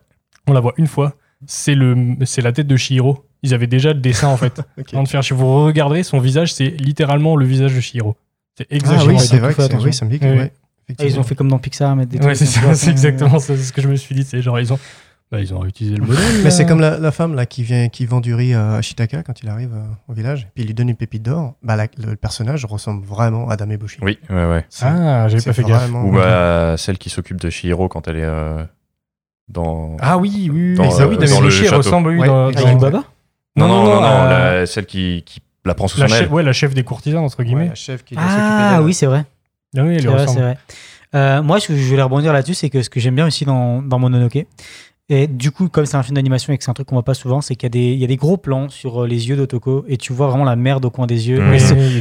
[0.46, 1.14] on la voit une fois,
[1.46, 3.24] c'est le, c'est la tête de Shihiro.
[3.42, 4.60] Ils avaient déjà le dessin en fait.
[4.92, 8.16] Avant de faire, si vous regarderez son visage, c'est littéralement le visage de Shihiro.
[8.56, 10.36] C'est Ah exactement oui, c'est vrai que oui, ça me dit que Ouais.
[10.38, 10.52] ouais,
[10.98, 13.38] Ah, ils ont fait comme dans Pixar, mettre des Ouais, c'est ça, c'est euh, exactement
[13.38, 14.24] ça, c'est ce que je me suis dit.
[14.24, 14.78] C'est genre, ils ont,
[15.30, 16.42] bah, ils ont réutilisé le modèle.
[16.42, 19.22] Mais c'est comme la, la femme là qui vient qui vend du riz à Ashitaka
[19.22, 21.54] quand il arrive euh, au village, puis il lui donne une pépite d'or.
[21.62, 23.98] Bah, la- le personnage ressemble vraiment à Dame Eboshi.
[24.02, 24.64] Oui, ouais, ouais.
[24.80, 25.90] Ah, j'avais pas fait gaffe.
[25.92, 28.64] Ou bah, celle qui s'occupe de Shihiro quand elle est euh,
[29.48, 29.96] dans.
[30.00, 30.74] Ah oui, oui, oui.
[30.76, 31.76] Dans, ça, euh, oui, dans Dame le château.
[31.78, 33.04] ressemble, oui, Ouais, dans, dans- Ayubaba
[33.56, 36.22] Non, non, non, non, euh, la- celle qui, qui la prend sous la son chef,
[36.26, 36.32] aile.
[36.32, 37.68] ouais, la chef des courtisans, entre Ouais, guillemets.
[37.68, 39.24] la chef qui Ah oui, c'est vrai.
[39.76, 40.40] Ah oui, elle lui vrai, ressemble.
[40.40, 40.58] vrai.
[41.14, 43.44] Euh, moi, ce que je voulais rebondir là-dessus, c'est que ce que j'aime bien aussi
[43.46, 44.46] dans, dans Mononoke,
[45.10, 47.02] Et du coup, comme c'est un film d'animation et que c'est un truc qu'on voit
[47.02, 49.06] pas souvent, c'est qu'il y, a des- il y a des gros plans sur euh,
[49.06, 51.38] les yeux d'Otoko et tu vois vraiment la merde au coin des yeux.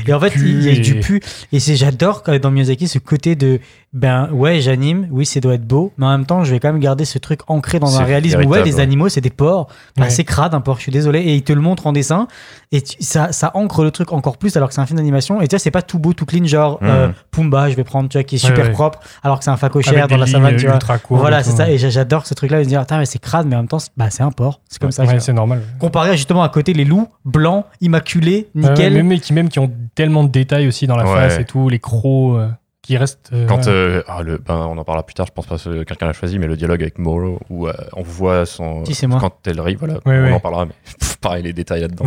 [0.07, 1.21] Et, en fait, pu il y a du pu.
[1.53, 3.59] Et c'est j'adore quand dans Miyazaki ce côté de
[3.93, 6.71] ben ouais, j'anime, oui, ça doit être beau, mais en même temps, je vais quand
[6.71, 8.81] même garder ce truc ancré dans un réalisme où ouais, les ouais.
[8.81, 10.09] animaux, c'est des porcs, ben, Ouais.
[10.09, 12.27] c'est crade un porc, je suis désolé, et il te le montre en dessin
[12.73, 15.41] et tu- ça, ça ancre le truc encore plus alors que c'est un film d'animation.
[15.41, 16.89] Et tu sais, c'est pas tout beau, tout clean, genre Mhm.
[16.89, 18.71] euh, Pumba, je vais prendre, tu vois, qui est super ouais.
[18.71, 20.77] propre, alors que c'est un facochère dans la savane, tu vois.
[21.09, 21.71] Voilà, et c'est ça.
[21.71, 23.79] Et j'a- j'adore ce truc-là de dire, Attends, mais c'est crade, mais en même temps,
[23.79, 24.61] c'est- bah, c'est un porc.
[24.69, 25.05] C'est comme ça.
[25.05, 25.61] Ouais, c'est normal.
[25.79, 28.93] Comparé justement à côté les loups blancs, immaculés, nickel.
[28.93, 31.13] même, mais qui, même qui ont tellement de détails aussi dans la Ouais.
[31.13, 32.47] face et tout, les crocs euh,
[32.81, 33.29] qui restent.
[33.33, 35.83] euh, Quand euh, ah, le, ben, on en parlera plus tard, je pense pas que
[35.83, 39.07] quelqu'un l'a choisi, mais le dialogue avec Moro où euh, on voit son Si, c'est
[39.07, 39.19] moi.
[39.19, 40.31] quand elle rit, voilà, Ouais, on ouais.
[40.33, 42.05] en parlera, mais pff, pareil les détails là-dedans.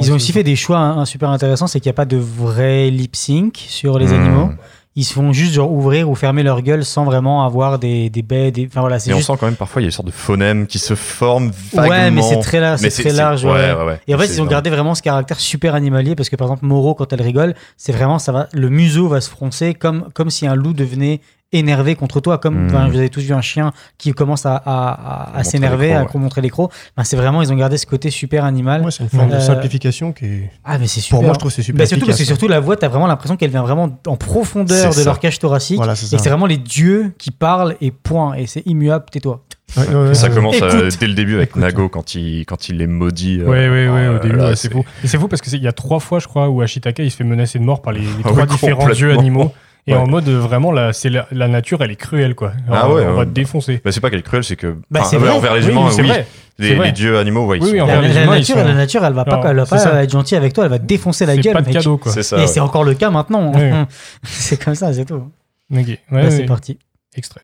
[0.00, 2.16] Ils ont aussi fait des choix hein, super intéressants, c'est qu'il n'y a pas de
[2.16, 4.14] vrai lip sync sur les Hmm.
[4.14, 4.50] animaux.
[4.94, 8.20] Ils se font juste genre ouvrir ou fermer leur gueule sans vraiment avoir des, des
[8.20, 8.50] baies.
[8.50, 8.66] Des...
[8.66, 9.28] Enfin voilà, c'est Et on juste.
[9.30, 11.88] sent quand même parfois il y a une sorte de phonème qui se forme vaguement.
[11.90, 13.44] Ouais, mais c'est très, la- c'est Mais très large.
[13.44, 13.52] ouais.
[13.74, 14.00] Ouais, ouais.
[14.06, 16.66] Et en fait, ils ont gardé vraiment ce caractère super animalier parce que par exemple,
[16.66, 20.28] Moro, quand elle rigole, c'est vraiment ça va, le museau va se froncer comme, comme
[20.28, 21.20] si un loup devenait
[21.52, 22.38] énervé contre toi.
[22.38, 22.66] Comme Mm.
[22.66, 25.92] enfin, vous avez tous vu un chien qui commence à, à, à- à Montrer s'énerver,
[25.94, 26.72] à montrer les crocs.
[26.96, 28.82] Ben, c'est vraiment, ils ont gardé ce côté super animal.
[28.84, 30.50] Ouais, c'est une forme Euh, de simplification qui est.
[30.64, 31.18] Ah, mais c'est super.
[31.18, 31.78] Pour moi, je trouve que c'est super.
[31.78, 34.88] Bah, surtout parce que surtout la voix, t'as vraiment l'impression qu'elle vient vraiment en profondeur
[34.90, 35.04] de ça.
[35.04, 35.76] leur cage thoracique.
[35.76, 38.34] Voilà, c'est et c'est vraiment les dieux qui parlent et point.
[38.34, 39.42] Et c'est immuable, tais-toi.
[39.76, 40.34] Ouais, ouais, ouais, Ça ouais.
[40.34, 41.62] commence euh, dès le début avec Écoute.
[41.62, 43.40] Nago quand il, quand il les maudit.
[43.40, 44.18] euh, Ouais, ouais, ouais, oh au là
[44.50, 44.84] début, c'est fou.
[45.02, 47.16] Et c'est fou parce qu'il y a trois fois, je crois, où Ashitaka il se
[47.16, 49.50] fait menacer de mort par les, les Ah trois ouais, différents dieux animaux.
[49.88, 49.98] Et Ouais.
[49.98, 52.52] en mode, euh, vraiment, la, c'est la, la nature, elle est cruelle, quoi.
[52.70, 53.24] Ah ouais, on va ouais.
[53.26, 53.80] te défoncer.
[53.84, 54.76] Bah, c'est pas qu'elle est cruelle, c'est que.
[54.90, 55.30] Bah, enfin, c'est ouais, vrai.
[55.36, 56.08] envers les humains, c'est oui.
[56.08, 56.26] vrai.
[56.58, 57.72] Les, dieux animaux, ouais, Oui, sont.
[57.72, 59.66] oui, La, les la humains, nature, sont- la nature, elle va pas, Alors, elle va
[59.66, 60.00] pas ça.
[60.04, 61.54] être gentille avec toi, elle va te défoncer la C'est gueule.
[61.54, 61.74] pas de mec.
[61.76, 62.12] cadeau, quoi.
[62.12, 62.36] C'est ça.
[62.36, 62.46] Et ouais.
[62.46, 63.50] c'est encore le cas maintenant.
[63.54, 63.70] Oui.
[64.22, 65.24] c'est comme ça, c'est tout.
[65.74, 66.78] Ok, ouais, c'est parti.
[67.16, 67.40] Extrait.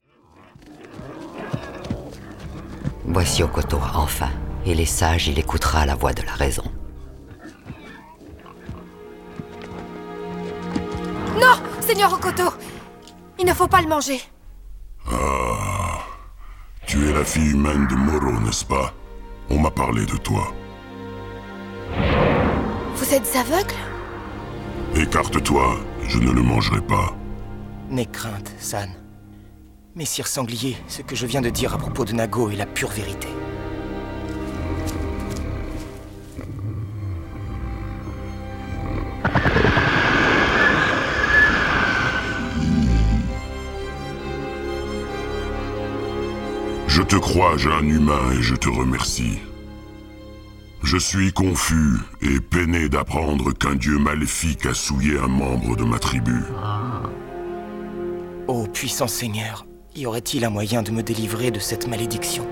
[3.05, 4.29] Voici Okoto, enfin.
[4.65, 6.63] Il est sage, il écoutera la voix de la raison.
[11.41, 11.55] Non
[11.89, 12.53] Seigneur Okoto
[13.39, 14.21] Il ne faut pas le manger.
[15.11, 16.05] Ah,
[16.85, 18.93] tu es la fille humaine de Moro, n'est-ce pas?
[19.49, 20.53] On m'a parlé de toi.
[22.93, 23.73] Vous êtes aveugle?
[24.95, 27.15] Écarte-toi, je ne le mangerai pas.
[27.89, 28.91] N'aie crainte, San.
[29.95, 32.91] Messire Sanglier, ce que je viens de dire à propos de Nago est la pure
[32.91, 33.29] vérité.
[46.99, 49.39] Je te crois, jeune humain, et je te remercie.
[50.83, 55.97] Je suis confus et peiné d'apprendre qu'un dieu maléfique a souillé un membre de ma
[55.97, 56.43] tribu.
[58.49, 62.45] Ô puissant Seigneur, y aurait-il un moyen de me délivrer de cette malédiction?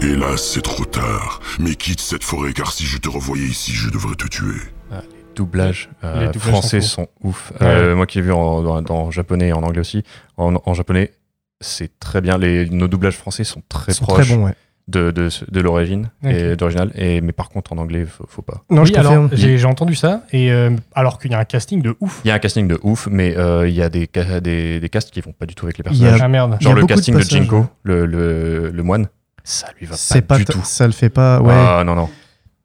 [0.00, 1.40] Hélas, c'est trop tard.
[1.58, 4.60] Mais quitte cette forêt, car si je te revoyais ici, je devrais te tuer.
[5.34, 7.52] doublages euh, Les doublages français sont sont, ouf.
[7.58, 7.68] Ouais.
[7.68, 10.02] Euh, moi qui ai vu en, dans, dans japonais et en anglais aussi,
[10.36, 11.14] en, en japonais,
[11.64, 12.38] c'est très bien.
[12.38, 14.54] Les, nos doublages français sont très sont proches très bons, ouais.
[14.88, 16.90] de, de, de l'origine et d'original.
[16.94, 18.62] Et mais par contre en anglais, faut, faut pas.
[18.70, 21.96] Non, je alors, j'ai entendu ça, et euh, alors qu'il y a un casting de
[22.00, 22.20] ouf.
[22.24, 24.08] Il y a un casting de ouf, mais euh, il y a des,
[24.42, 26.20] des, des casts qui vont pas du tout avec les Il y a- personnages.
[26.22, 26.56] Ah merde.
[26.60, 29.08] il y a Genre le beaucoup de casting de, passages, Jinko, le, le, le moine,
[29.42, 30.60] ça lui va pas, pas du tout.
[30.64, 31.40] ça le fait pas.
[31.40, 31.52] Ouais.
[31.54, 32.08] Ah non non.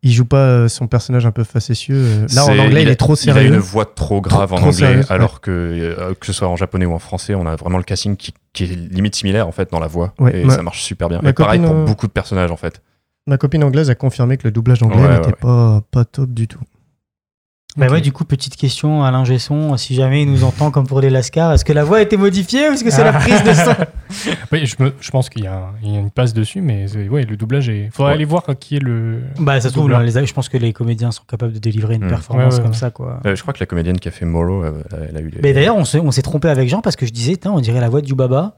[0.02, 1.98] Il joue pas euh, son personnage un peu facétieux.
[1.98, 2.28] euh.
[2.34, 3.54] Là, en anglais, il, est trop Il a sérieux.
[3.54, 5.06] une voix trop grave Trop- en trop anglais, ouais.
[5.12, 7.84] alors que euh, que ce soit en japonais ou en français, on a vraiment le
[7.84, 10.62] casting qui, qui est limite similaire en fait dans la voix Ouais, et ma- ça
[10.64, 11.20] marche super bien.
[11.26, 12.82] Et pareil pour euh, beaucoup de personnages en fait.
[13.28, 16.48] Ma copine anglaise a confirmé que le doublage anglais Ouais, n'était pas, pas top du
[16.48, 16.62] tout.
[17.78, 21.02] Bah ouais, du coup, petite question à Gesson, si jamais il nous entend comme pour
[21.02, 23.44] les Lascars, est-ce que la voix a été modifiée ou est-ce que c'est la prise
[23.44, 23.76] de son?
[24.52, 27.38] Oui, je, me- je pense qu'il y, a y une passe dessus, mais ouais, le
[27.38, 27.90] doublage est.
[27.94, 28.16] Faudrait Ouais.
[28.16, 29.22] aller voir qui est le.
[29.40, 31.94] Bah ça se trouve, là, les- je pense que les comédiens sont capables de délivrer
[31.96, 32.10] une Hmm.
[32.10, 32.78] performance Ouais, ouais, comme ouais.
[32.78, 33.20] ça, quoi.
[33.28, 35.40] Euh, je crois que la comédienne qui a fait Moro, euh, elle a eu les.
[35.44, 37.80] Mais d'ailleurs, on s'est on s'est trompé avec Jean parce que je disais, on dirait
[37.82, 38.58] la voix de Yubaba.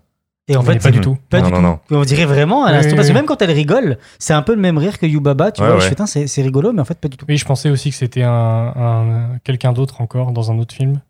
[0.51, 1.17] Et en fait, pas du tout.
[1.29, 1.63] Pas Non, du non, tout.
[1.63, 1.79] non.
[1.91, 2.91] Et On dirait vraiment à l'instant.
[2.91, 3.17] oui, Parce que oui.
[3.17, 5.51] même quand elle rigole, c'est un peu le même rire que Yubaba.
[5.51, 5.81] Tu Ouais, vois, ouais.
[5.81, 7.25] je fais, c'est rigolo, mais en fait, pas du tout.
[7.29, 8.31] Oui, je pensais aussi que c'était un,
[8.75, 11.01] un- quelqu'un d'autre encore dans un autre film.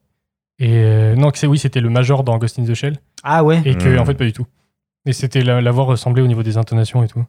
[0.60, 2.98] Et euh, non, que c'est oui, c'était le Major dans Ghost in the Shell.
[3.24, 4.00] Ah ouais Et que, Hmm.
[4.00, 4.46] en fait, pas du tout.
[5.06, 7.24] Et c'était la, la voix ressemblait au niveau des intonations et tout.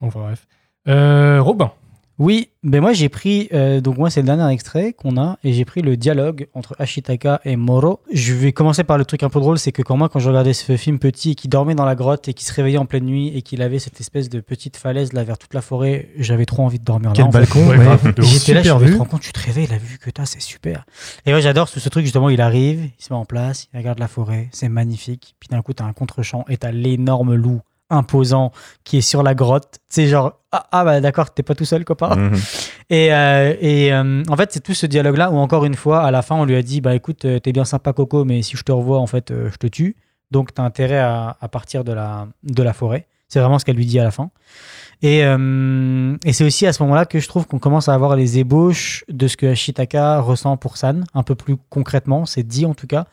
[0.00, 0.46] Donc, bref.
[0.88, 1.72] Euh, Robin.
[2.20, 5.54] Oui, ben moi j'ai pris, euh, donc moi c'est le dernier extrait qu'on a, et
[5.54, 8.00] j'ai pris le dialogue entre Ashitaka et Moro.
[8.12, 10.28] Je vais commencer par le truc un peu drôle, c'est que quand moi quand je
[10.28, 12.84] regardais ce film petit, et qu'il dormait dans la grotte et qu'il se réveillait en
[12.84, 16.10] pleine nuit et qu'il avait cette espèce de petite falaise là vers toute la forêt,
[16.18, 17.32] j'avais trop envie de dormir Quel là.
[17.32, 17.38] fait.
[17.38, 18.12] balcon, Ouais.
[18.18, 20.84] J'étais là, je me rends compte, tu te réveilles, la vue que t'as, c'est super.
[21.24, 23.78] Et ouais, j'adore ce, ce truc justement, il arrive, il se met en place, il
[23.78, 25.36] regarde la forêt, c'est magnifique.
[25.40, 28.52] Puis d'un coup, t'as un contre-champ et t'as l'énorme loup imposant
[28.84, 29.78] qui est sur la grotte.
[29.88, 32.16] C'est genre, ah, ah, bah d'accord, t'es pas tout seul, copain.
[32.16, 32.40] Mhm.
[32.92, 36.10] Et, euh, et euh, en fait, c'est tout ce dialogue-là où, encore une fois, à
[36.10, 38.56] la fin, on lui a dit Bah écoute, euh, t'es bien sympa, Coco, mais si
[38.56, 39.94] je te revois, en fait, je te tue.
[40.32, 43.06] Donc, t'as intérêt à, à partir de la, de la forêt.
[43.28, 44.30] C'est vraiment ce qu'elle lui dit à la fin.
[45.02, 48.16] Et, euh, et c'est aussi à ce moment-là que je trouve qu'on commence à avoir
[48.16, 52.66] les ébauches de ce que Ashitaka ressent pour San, un peu plus concrètement, c'est dit
[52.66, 53.06] en tout cas.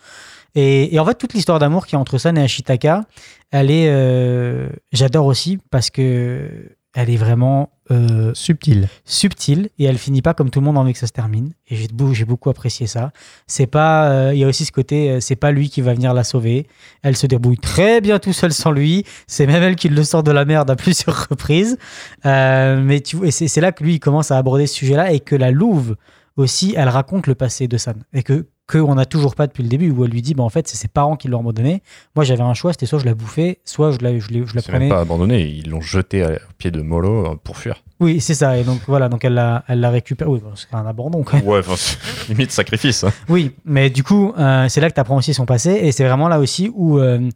[0.55, 3.05] Et, et en fait, toute l'histoire d'amour qui est entre San et Ashitaka,
[3.51, 3.87] elle est.
[3.89, 6.49] euh, J'adore aussi parce que
[6.95, 7.69] elle est vraiment.
[7.91, 8.89] euh, Subtil.
[9.05, 11.53] subtile et elle finit pas comme tout le monde a envie que ça se termine
[11.69, 13.13] et j'ai beau- j'ai beaucoup apprécié ça
[13.45, 15.93] c'est pas euh, il y a aussi ce côté euh, c'est pas lui qui va
[15.93, 16.67] venir la sauver
[17.01, 20.21] elle se débrouille très bien tout seul sans lui c'est même elle qui le sort
[20.23, 21.77] de la merde à plusieurs reprises
[22.25, 24.73] Euh, mais tu vois et c'est c'est là que lui il commence à aborder ce
[24.75, 25.95] sujet là et que la louve
[26.35, 29.69] aussi elle raconte le passé de San et que qu'on n'a toujours pas depuis le
[29.69, 31.81] début où elle lui dit bah en fait c'est ses parents qui l'ont abandonné
[32.15, 34.55] moi j'avais un choix c'était soit je la bouffais soit je la, je, l'ai- je
[34.55, 37.55] la même prenais pas abandonné, ils l'ont jeté à- au pied de Molo euh, pour
[37.57, 37.81] fuir.
[38.01, 40.85] oui c'est ça et donc voilà donc elle la, elle la récupère oui c'est un
[40.85, 41.61] abandon quand même Ouais,
[42.29, 43.03] limite sacrifice.
[43.05, 43.13] hein.
[43.29, 46.03] Oui, mais du coup, euh, c'est là que tu apprends aussi son passé, et c'est
[46.05, 47.29] vraiment là aussi où euh,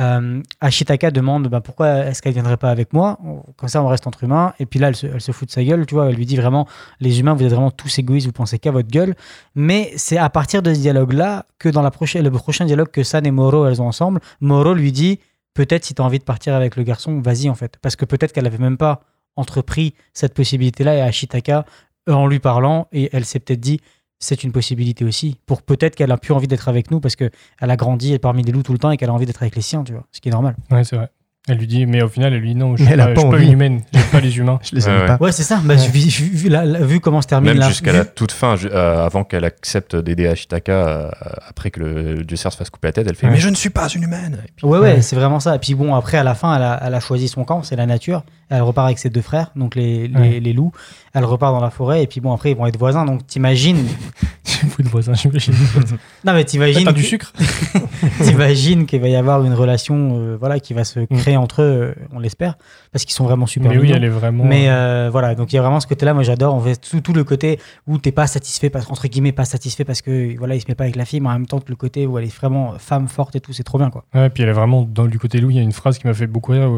[0.00, 3.18] euh, Ashitaka demande bah, pourquoi est-ce qu'elle viendrait pas avec moi?
[3.56, 4.54] Comme ça, on reste entre humains.
[4.60, 6.08] Et puis là, elle se, fout de sa gueule, tu vois.
[6.08, 6.66] Elle lui dit vraiment
[7.00, 9.14] les humains, vous êtes vraiment tous égoïstes, vous pensez qu'à votre gueule.
[9.54, 13.26] Mais c'est à partir de ce dialogue-là que dans la le prochain dialogue que San
[13.26, 15.18] et Moro elles ont ensemble, Moro lui dit
[15.54, 17.76] peut-être si tu as envie de partir avec le garçon, vas-y en fait.
[17.82, 19.00] Parce que peut-être qu'elle avait même pas
[19.34, 21.64] entrepris cette possibilité-là et Ashitaka,
[22.08, 23.80] en lui parlant, et elle s'est peut-être dit
[24.18, 25.38] c'est une possibilité aussi.
[25.46, 28.52] Pour peut-être qu'elle a plus envie d'être avec nous parce qu'elle a grandi parmi les
[28.52, 30.04] loups tout le temps et qu'elle a envie d'être avec les siens, tu vois.
[30.12, 30.56] Ce qui est normal.
[30.70, 31.08] Ouais, c'est vrai.
[31.50, 33.14] Elle lui dit, mais au final, elle lui dit non, je Mais suis pas, pas
[33.14, 34.58] je suis pas une humaine, j'aime pas les humains.
[34.68, 35.06] Je les aime ouais.
[35.06, 35.16] pas.
[35.18, 35.58] Ouais, c'est ça.
[35.64, 38.32] Bah, vu, vu- vu la- la- vu comment se termine Même la- jusqu'à la toute
[38.32, 41.10] fin, euh, avant qu'elle accepte d'aider Ashitaka, euh,
[41.48, 43.32] après que le dieu cerf se fasse couper la tête, elle fait Ouais.
[43.32, 45.00] Mais je ne suis pas une humaine Et puis, Ouais, ouais, Ouais.
[45.02, 45.56] c'est vraiment ça.
[45.56, 47.76] Et puis bon, après, à la fin, elle a, elle a choisi son camp, c'est
[47.76, 48.24] la nature.
[48.50, 50.40] Elle repart avec ses deux frères, donc les, les, Ouais.
[50.40, 50.72] les loups.
[51.14, 53.04] Elle repart dans la forêt, et puis bon, après, ils vont être voisins.
[53.04, 53.84] Donc t'imagines.
[54.44, 55.54] J'ai beaucoup de voisins, j'imagine.
[56.24, 56.84] Non, mais t'imagines.
[56.84, 57.32] T'as du sucre
[58.24, 61.94] T'imagines qu'il va y avoir une relation euh, voilà, qui va se créer entre eux,
[61.98, 62.56] euh, on l'espère,
[62.92, 64.44] parce qu'ils sont vraiment super Mais oui, elle est vraiment.
[64.44, 66.54] Mais euh, voilà, donc il y a vraiment ce côté-là, moi j'adore.
[66.54, 69.84] En fait, tout, tout le côté où t'es pas satisfait, parce, entre guillemets, pas satisfait
[69.84, 71.76] parce que voilà, il se met pas avec la fille, mais en même temps, le
[71.76, 74.04] côté où elle est vraiment femme forte et tout, c'est trop bien quoi.
[74.14, 75.50] Ouais, puis elle est vraiment dans du côté loup.
[75.50, 76.70] Il y a une phrase qui m'a fait beaucoup rire.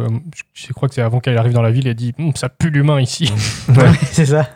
[0.54, 1.86] je crois que c'est avant qu'elle arrive dans la ville.
[1.88, 3.32] Elle dit Hum, Ça pue l'humain ici.
[4.12, 4.48] c'est ça.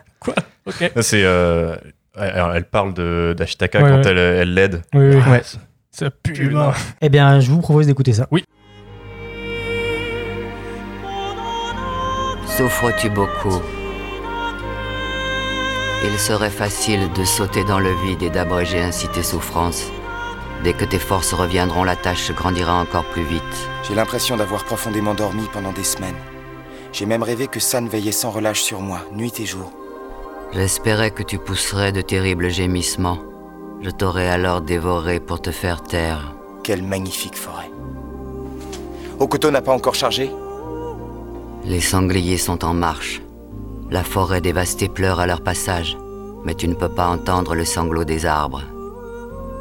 [0.65, 0.91] ok.
[1.01, 1.75] C'est, euh,
[2.17, 4.11] elle, elle parle de- d'Ashitaka Ouais, quand ouais.
[4.11, 4.81] elle elle l'aide.
[4.93, 5.31] Oui, oui.
[5.31, 5.41] Ouais.
[5.91, 6.73] Ça pue l'humain.
[7.01, 8.27] Eh bien, je vous propose d'écouter ça.
[8.31, 8.43] Oui.
[12.47, 13.61] Souffres-tu beaucoup?
[16.03, 19.85] Il serait facile de sauter dans le vide et d'abréger ainsi tes souffrances.
[20.63, 23.41] Dès que tes forces reviendront, la tâche se grandira encore plus vite.
[23.87, 26.15] J'ai l'impression d'avoir profondément dormi pendant des semaines.
[26.95, 29.69] J'ai même rêvé que San veillait sans relâche sur moi, nuit et jour.
[30.53, 33.19] J'espérais que tu pousserais de terribles gémissements.
[33.81, 36.33] Je t'aurais alors dévoré pour te faire taire.
[36.63, 37.69] Quelle magnifique forêt.
[39.19, 40.31] Okoto n'a pas encore chargé
[41.65, 43.21] Les sangliers sont en marche.
[43.91, 45.97] La forêt dévastée pleure à leur passage,
[46.45, 48.63] mais tu ne peux pas entendre le sanglot des arbres.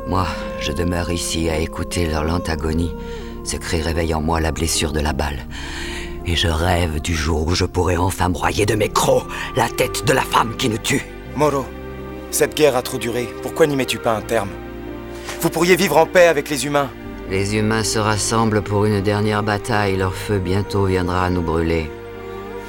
[0.06, 0.28] Moi,
[0.60, 2.92] je demeure ici à écouter leur lente agonie.
[3.42, 5.48] Ce cri réveille en moi la blessure de la balle.
[6.26, 10.04] Et je rêve du jour où je pourrai enfin broyer de mes crocs la tête
[10.06, 11.04] de la femme qui nous tue.
[11.36, 11.66] Moro,
[12.30, 13.28] cette guerre a trop duré.
[13.42, 14.48] Pourquoi n'y mets-tu pas un terme?
[15.40, 16.90] Vous pourriez vivre en paix avec les humains.
[17.30, 19.96] Les humains se rassemblent pour une dernière bataille.
[19.96, 21.90] Leur feu bientôt viendra à nous brûler.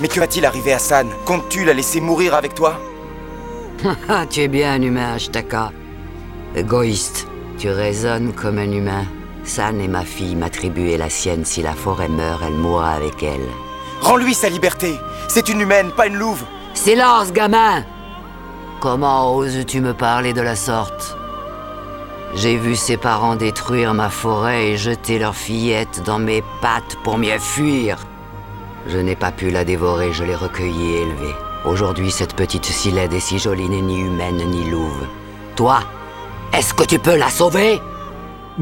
[0.02, 1.08] Mais que va-t-il arriver à San?
[1.26, 2.80] Comptes-tu la laisser mourir avec toi?
[4.10, 5.72] Ah, tu es bien un humain, Ashtaka.
[6.56, 9.06] Égoïste, tu raisonnes comme un humain.
[9.46, 11.46] San est ma fille, ma tribu est la sienne.
[11.46, 13.48] Si la forêt meurt, elle mourra avec elle.
[14.02, 14.96] Rends-lui sa liberté.
[15.28, 16.44] C'est une humaine, pas une louve.
[16.74, 17.84] Silence, gamin
[18.82, 21.18] Comment oses-tu me parler de la sorte?
[22.36, 27.18] J'ai vu ses parents détruire ma forêt et jeter leur fillette dans mes pattes pour
[27.18, 27.98] mieux fuir.
[28.88, 31.36] Je n'ai pas pu la dévorer, je l'ai recueillie et élevée.
[31.66, 35.08] Aujourd'hui, cette petite Silède est si jolie, n'est ni humaine ni louve.
[35.56, 35.80] Toi,
[36.54, 37.80] est-ce que tu peux la sauver?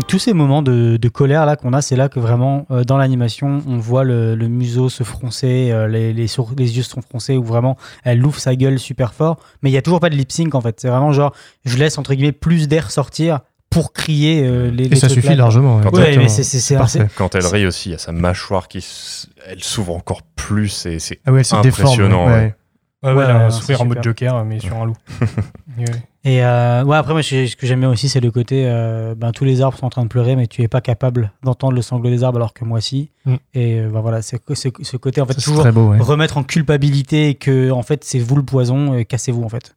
[0.08, 2.98] Tous ces moments de, de colère là qu'on a, c'est là que vraiment euh, dans
[2.98, 6.90] l'animation, on voit le, le museau se froncer, euh, les, les, sour- les yeux se
[6.90, 9.38] sont froncés, ou vraiment elle ouvre sa gueule super fort.
[9.62, 10.80] Mais il y a toujours pas de lip sync en fait.
[10.80, 14.86] C'est vraiment genre, je laisse entre guillemets plus d'air sortir pour crier euh, les.
[14.86, 15.36] Et les ça suffit là.
[15.36, 15.80] largement.
[15.82, 17.08] Quand Ouais, mais c'est c'est- c'est- parfait.
[17.16, 20.88] Quand elle rit aussi, il y a sa mâchoire qui s- elle s'ouvre encore plus
[20.88, 21.88] et c'est Ah ouais, elle se déforme.
[21.90, 22.26] impressionnant.
[22.28, 22.32] ouais.
[22.34, 22.56] ouais.
[23.04, 24.00] Ouais, ouais, Ouais, elle a un sourire en mode.
[24.04, 24.96] Joker, mais sur un loup.
[25.78, 25.86] Ouais.
[26.26, 29.14] Et euh, ouais, après, moi, ce ce que j'aime bien aussi, c'est le côté euh,
[29.14, 31.74] ben, tous les arbres sont en train de pleurer, mais tu es pas capable d'entendre
[31.74, 33.10] le sanglot des arbres alors que moi, si.
[33.26, 33.36] Mm.
[33.54, 36.00] Et euh, ben, voilà, c'est ce côté, en fait, Ça, toujours très beau, ouais.
[36.00, 39.76] remettre en culpabilité que, en fait, c'est vous le poison, et cassez-vous, en fait.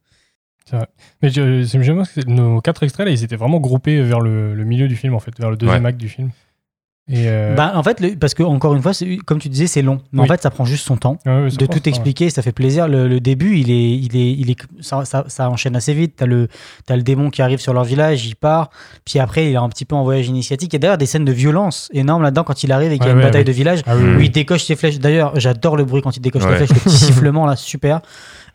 [0.69, 0.87] C'est vrai.
[1.21, 4.63] Mais j'aime bien que nos quatre extraits, là, ils étaient vraiment groupés vers le, le
[4.63, 5.89] milieu du film, en fait, vers le deuxième Ouais.
[5.89, 6.29] acte du film.
[7.09, 8.91] Et euh, Bah, en fait, le- parce que encore une fois,
[9.25, 10.01] comme tu disais, c'est long.
[10.11, 10.25] Mais Oui.
[10.25, 12.29] en fait, ça prend juste son temps ouais, de tout temps, expliquer.
[12.29, 12.87] Ça fait plaisir.
[12.89, 16.15] Le, le début, il est, il est, il est, ça, ça, ça enchaîne assez vite.
[16.17, 16.49] T'as le,
[16.85, 18.69] t'as le démon qui arrive sur leur village, il part.
[19.05, 20.73] Puis après, il est un petit peu en voyage initiatique.
[20.73, 23.07] Il y a d'ailleurs des scènes de violence énormes là-dedans quand il arrive et qu'il
[23.07, 24.25] y a Ouais, une bataille de village Ah oui, où oui.
[24.25, 24.99] il décoche ses flèches.
[24.99, 26.51] D'ailleurs, j'adore le bruit quand il décoche Ouais.
[26.59, 28.01] les flèches, le petit sifflement là, super.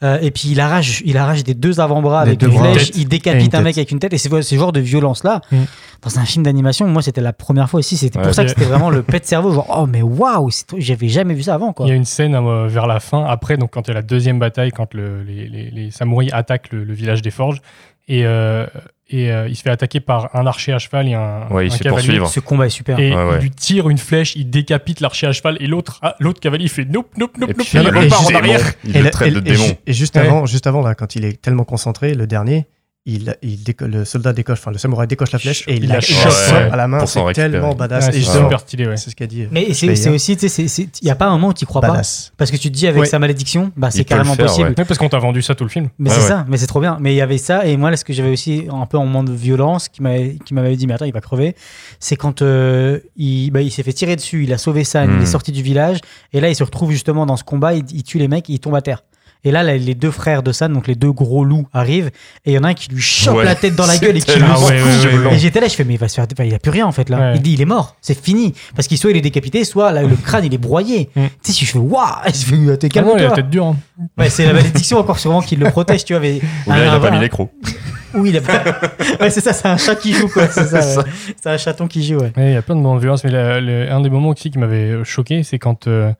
[0.03, 2.86] Euh, et puis il arrache, il arrache des deux avant-bras avec deux flèches.
[2.90, 2.96] Tête.
[2.96, 4.12] Il décapite une un mec avec une tête.
[4.12, 5.57] Et c'est ce genre de violence là Mm.
[6.03, 6.88] dans un film d'animation.
[6.88, 7.96] Moi, c'était la première fois aussi.
[7.96, 8.24] C'était Ouais.
[8.24, 9.53] pour ça que c'était vraiment le pet de cerveau.
[9.53, 11.86] Genre, oh mais waouh, j'avais jamais vu ça avant quoi.
[11.86, 13.94] Il y a une scène euh, vers la fin, après, donc quand il y a
[13.94, 17.61] la deuxième bataille, quand le- les, les- les samouraïs attaquent le, le village des forges,
[18.09, 18.66] et, euh,
[19.12, 21.68] et euh, il se fait attaquer par un archer à cheval et un, Ouais, il
[21.68, 22.06] un se fait cavalier.
[22.06, 22.28] poursuivre.
[22.28, 22.98] Ce combat est super.
[22.98, 23.36] Et Ouais, ouais.
[23.38, 26.64] il lui tire une flèche, il décapite l'archer à cheval, et l'autre ah, l'autre cavalier,
[26.64, 28.72] il fait nope, nope, nope, Et nope, puis, il repart en arrière.
[28.84, 29.64] Il Et le traite et- de démon.
[29.86, 30.22] Et juste Ouais.
[30.22, 32.66] avant, juste avant là, quand il est tellement concentré, le dernier,
[33.05, 35.88] il, il déco- le soldat décoche, enfin le samouraï décoche la flèche et il Il
[35.88, 37.05] la chope ouais, à la main.
[37.07, 38.07] C'est tellement badass.
[38.07, 38.96] Ouais, c'est super stylé, ouais.
[38.96, 39.48] c'est ce qu'a dit.
[39.50, 42.00] Mais c'est aussi, tu sais, il n'y a pas un moment où tu crois pas.
[42.36, 43.07] Parce que tu te dis avec Ouais.
[43.09, 44.74] sa malédiction, bah, c'est carrément faire, possible.
[44.74, 45.88] parce qu'on t'a vendu ça tout le film.
[45.98, 46.28] Mais Ouais, c'est ouais.
[46.28, 46.96] ça, mais c'est trop bien.
[47.00, 49.05] Mais il y avait ça, et moi, là, ce que j'avais aussi un peu en
[49.05, 51.57] moment de violence qui m'avait qui m'avait dit, mais attends, il va crever,
[51.98, 55.16] c'est quand euh, il, bah, il s'est fait tirer dessus, il a sauvé San, il
[55.18, 55.22] Hmm.
[55.22, 55.98] est sorti du village,
[56.32, 58.61] et là, il se retrouve justement dans ce combat, il, il tue les mecs, il
[58.61, 59.03] tombe à terre.
[59.45, 62.11] Et là, là, les deux frères de San, donc les deux gros loups, arrivent,
[62.45, 63.45] et il y en a un qui lui chope Ouais.
[63.45, 65.34] la tête dans la gueule et qui le Ah ouais.
[65.34, 66.26] Et j'étais là, je fais, mais il va se faire.
[66.32, 67.32] enfin, il a plus rien en fait là.
[67.34, 68.55] Il dit, il est mort, c'est fini.
[68.76, 71.11] Parce qu'il soit il est décapité, soit là, le crâne il est broyé.
[71.16, 71.22] Mm.
[71.43, 73.66] Tu sais, je fais, waouh, je fais, t'es Ah non, il a la tête dure.
[73.66, 73.76] hein.
[74.16, 76.20] Ouais, c'est la malédiction encore sûrement qui le protège, tu vois.
[76.20, 77.49] Mais Ou là, il a pas mis l'écrou.
[78.14, 78.62] Oui, il a pas.
[79.22, 80.47] ouais, c'est ça, c'est un chat qui joue, quoi.
[80.47, 80.82] C'est ça,
[81.43, 82.30] C'est un chaton qui joue, ouais.
[82.36, 83.55] Ouais, il y a plein de moments de violence, mais la-
[83.97, 86.12] un des moments aussi qui m'avait choqué, c'est quand euh,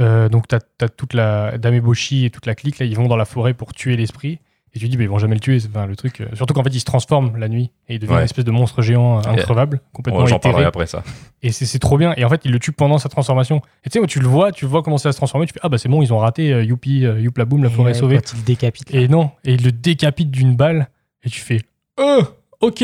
[0.00, 3.08] euh, donc t'as as toute la Dame Eboshi et toute la clique, là, ils vont
[3.08, 4.38] dans la forêt pour tuer l'esprit.
[4.74, 5.60] Et tu dis, mais ils vont jamais le tuer.
[5.60, 7.98] c'est- Enfin, le truc, euh, surtout qu'en fait, il se transforme la nuit et il
[7.98, 8.18] devient Ouais.
[8.20, 11.02] une espèce de monstre géant euh, increvable, complètement Ouais, J'en parlerai après ça.
[11.42, 12.14] Et c'est c'est trop bien.
[12.16, 13.60] Et en fait, il le tue pendant sa transformation.
[13.84, 15.44] Et tu sais, tu le vois, tu vois comment ça va se transformer.
[15.46, 17.68] Tu fais, ah bah c'est bon, ils ont raté, euh, youpi, euh, youpla boum, la
[17.68, 18.16] Et forêt est sauvée.
[18.16, 18.90] Quand il décapite.
[18.94, 19.00] là.
[19.00, 20.88] Et non, et il le décapite d'une balle.
[21.22, 21.60] Et tu fais,
[22.00, 22.22] euh,
[22.62, 22.82] ok.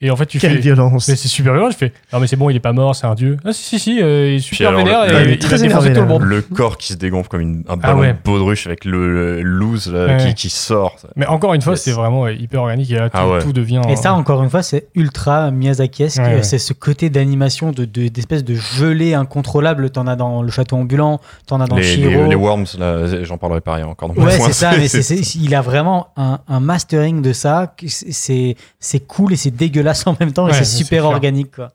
[0.00, 0.58] Et en fait, tu Quelle fais.
[0.58, 1.06] violence.
[1.08, 1.70] Mais c'est super violent.
[1.70, 3.36] Je fais, non, mais c'est bon, il est pas mort, c'est un dieu.
[3.44, 5.58] Ah, si, si, si, euh, il est super alors, vénère le- et il, très a
[5.66, 6.06] défoncé énervé, tout le là.
[6.06, 6.22] monde.
[6.22, 8.12] Le corps qui se dégonfle comme une- un Ah ballon ouais.
[8.12, 10.16] de baudruche avec le, le loose là, Ouais.
[10.16, 10.96] qui, qui sort.
[11.14, 11.82] Mais encore une fois, Yes.
[11.82, 13.38] c'est vraiment ouais, hyper organique et là, tout, Ah ouais.
[13.40, 13.82] tout devient.
[13.88, 16.18] Et ça, encore une fois, c'est ultra Miyazaki-esque.
[16.18, 16.42] Ouais, ouais.
[16.42, 19.90] C'est ce côté d'animation, de, de- d'espèce de gelée incontrôlable.
[19.90, 22.24] T'en as dans le château ambulant, t'en as dans Les, Shiro.
[22.24, 24.08] les, les worms, là, j'en parlerai pas rien encore.
[24.08, 27.32] dans mon Ouais, c'est ça, mais c'est- c'est- il a vraiment un, un mastering de
[27.32, 27.72] ça.
[27.78, 30.76] que c'est- C'est c'est cool et c'est dégueulasse en même temps et Ouais, c'est c'est
[30.76, 31.12] super clair.
[31.12, 31.72] organique, quoi.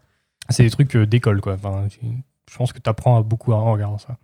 [0.50, 1.54] C'est des trucs euh, d'école, quoi.
[1.54, 1.84] Enfin,
[2.52, 4.18] je pense que tu apprends beaucoup en regardant ça.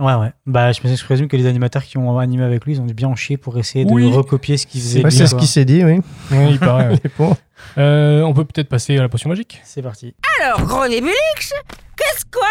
[0.00, 0.32] Ouais, ouais.
[0.46, 2.94] Bah, je, je présume que les animateurs qui ont animé avec lui, ils ont dû
[2.94, 4.12] bien en chier pour essayer de Oui.
[4.12, 4.98] recopier ce qu'il faisait.
[5.02, 6.00] Ouais, lui, c'est ce qui s'est dit, oui.
[6.30, 6.88] Oui, il paraît.
[6.90, 6.98] ouais.
[7.02, 7.36] Les pauvres.
[7.78, 10.14] Euh, on peut peut-être passer à la potion magique C'est parti.
[10.40, 11.52] Alors, gros Nébulix,
[11.96, 12.46] qu'est-ce quoi?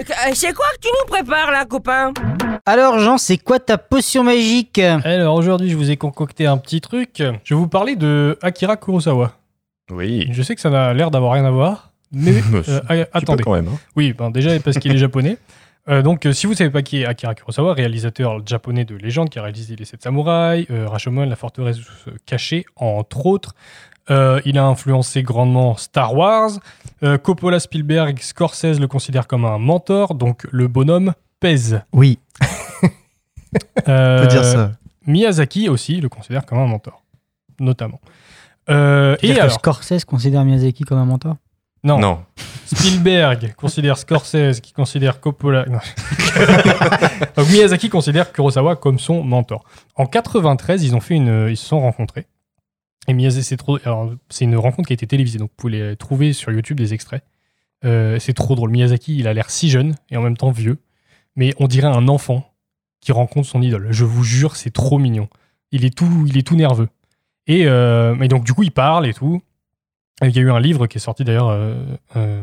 [0.00, 2.12] Euh, c'est quoi que tu nous prépares là, copain?
[2.66, 4.78] Alors, Jean, c'est quoi ta potion magique?
[4.78, 7.10] Alors aujourd'hui, je vous ai concocté un petit truc.
[7.18, 9.32] Je vais vous parler de Akira Kurosawa.
[9.90, 10.28] Oui.
[10.32, 12.60] Je sais que ça n'a l'air d'avoir rien à voir, mais Mais
[12.90, 13.42] euh, attendez.
[13.44, 13.68] quand même.
[13.68, 13.78] hein.
[13.96, 15.38] Oui, ben déjà parce qu'il est japonais.
[15.88, 19.30] Euh, donc, euh, si vous savez pas qui est Akira Kurosawa, réalisateur japonais de légende
[19.30, 21.78] qui a réalisé Les Sept Samouraïs, euh, Rashomon, La Forteresse
[22.26, 23.54] Cachée, entre autres.
[24.10, 26.50] Euh, il a influencé grandement Star Wars.
[27.04, 31.80] Euh, Coppola, Spielberg, Scorsese le considèrent comme un mentor, donc le bonhomme pèse.
[31.92, 32.18] Oui,
[33.88, 34.72] Euh, on peut dire ça.
[35.06, 37.02] Miyazaki aussi le considère comme un mentor,
[37.60, 38.00] notamment.
[38.68, 41.36] Euh, Et alors, Scorsese considère Miyazaki comme un mentor?
[41.84, 42.18] Non, Non.
[42.66, 45.66] Spielberg considère Scorsese, qui considère Coppola.
[45.66, 45.78] non.
[47.36, 49.64] Donc Miyazaki considère Kurosawa comme son mentor.
[49.94, 52.26] En 93, ils ont fait une, ils se sont rencontrés.
[53.06, 53.78] Et Miyazaki, c'est trop.
[53.84, 56.78] Alors, c'est une rencontre qui a été télévisée, donc vous pouvez les trouver sur YouTube
[56.78, 57.22] des extraits.
[57.84, 58.70] Euh, c'est trop drôle.
[58.70, 60.78] Miyazaki, il a l'air si jeune et en même temps vieux,
[61.36, 62.50] mais on dirait un enfant
[63.00, 63.88] qui rencontre son idole.
[63.90, 65.28] Je vous jure, c'est trop mignon.
[65.70, 66.88] Il est tout, il est tout nerveux.
[67.46, 69.42] Et, euh, et donc du coup, il parle et tout.
[70.22, 71.84] Il y a eu un livre qui est sorti d'ailleurs, euh,
[72.16, 72.42] euh,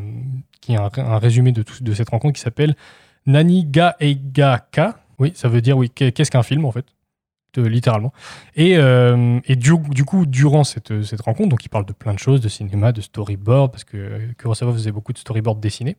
[0.62, 2.76] qui est un, résumé de, tout, de cette rencontre qui s'appelle
[3.26, 5.00] Naniga Eigaka.
[5.20, 6.86] Oui, ça veut dire, oui, qu'est- qu'est-ce qu'un film en fait
[7.56, 8.12] littéralement.
[8.56, 12.42] Et, et du, coup, durant cette, cette rencontre, donc il parle de plein de choses,
[12.42, 15.96] de cinéma, de storyboard, parce que Kurosawa faisait beaucoup de storyboard dessinés.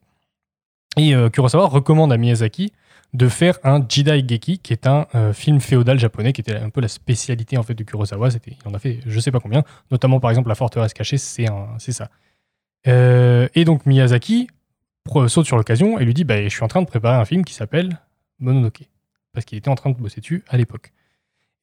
[0.97, 2.73] Et euh, Kurosawa recommande à Miyazaki
[3.15, 6.71] de faire un Jidai Geki, qui est un euh, film féodal japonais, qui était un
[6.71, 8.29] peu la spécialité en fait de Kurosawa.
[8.47, 9.63] Il en a fait je sais pas combien,
[9.93, 11.47] notamment par exemple La Forteresse Cachée, c'est,
[11.79, 12.11] ça.
[12.89, 14.49] Euh, et donc Miyazaki
[15.29, 17.45] saute sur l'occasion et lui dit bah, Je suis en train de préparer un film
[17.45, 18.01] qui s'appelle
[18.41, 18.83] Mononoke.
[19.33, 20.93] Parce qu'il était en train de bosser dessus à l'époque.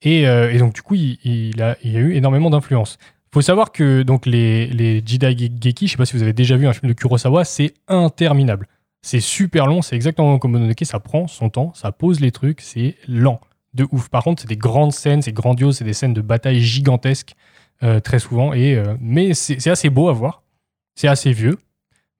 [0.01, 2.97] Et, euh, donc, du coup, il, il a, il a eu énormément d'influence.
[3.01, 6.33] Il faut savoir que donc, les, les Jidai Geki, je sais pas si vous avez
[6.33, 8.67] déjà vu un film de Kurosawa, c'est interminable.
[9.01, 12.61] C'est super long, c'est exactement comme Mononoke, ça prend son temps, ça pose les trucs,
[12.61, 13.39] c'est lent.
[13.73, 14.09] De ouf.
[14.09, 17.35] Par contre, c'est des grandes scènes, c'est grandiose, c'est des scènes de bataille gigantesques,
[17.83, 18.53] euh, très souvent.
[18.53, 20.43] Et, euh, mais c'est assez beau à voir.
[20.93, 21.57] C'est assez vieux.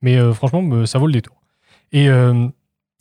[0.01, 1.36] Mais euh, franchement, ça vaut le détour.
[1.91, 2.07] Et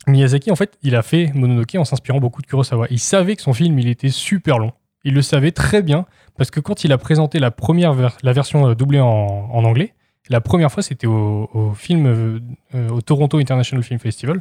[0.09, 2.89] Miyazaki, en fait, il a fait Mononoke en s'inspirant beaucoup de Kurosawa.
[2.91, 4.73] Il savait que son film, il était super long.
[5.05, 6.05] Il le savait très bien,
[6.37, 9.95] parce que quand il a présenté la première la version doublée en anglais,
[10.31, 12.39] la première fois, c'était au, au film, euh,
[12.75, 14.41] euh, au Toronto International Film Festival.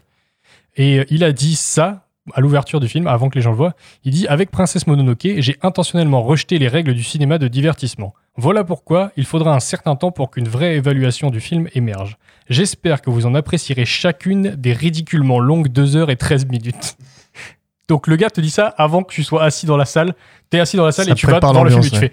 [0.77, 3.57] Et euh, il a dit ça à l'ouverture du film, avant que les gens le
[3.57, 3.73] voient.
[4.03, 8.13] Il dit Avec Princesse Mononoke, j'ai intentionnellement rejeté les règles du cinéma de divertissement.
[8.37, 12.17] Voilà pourquoi il faudra un certain temps pour qu'une vraie évaluation du film émerge.
[12.47, 16.97] J'espère que vous en apprécierez chacune des ridiculement longues 2 heures et 13 minutes.
[17.87, 20.13] Donc le gars te dit ça avant que tu sois assis dans la salle.
[20.51, 22.11] T'es assis dans la salle Ça et tu vas dans le film et tu fais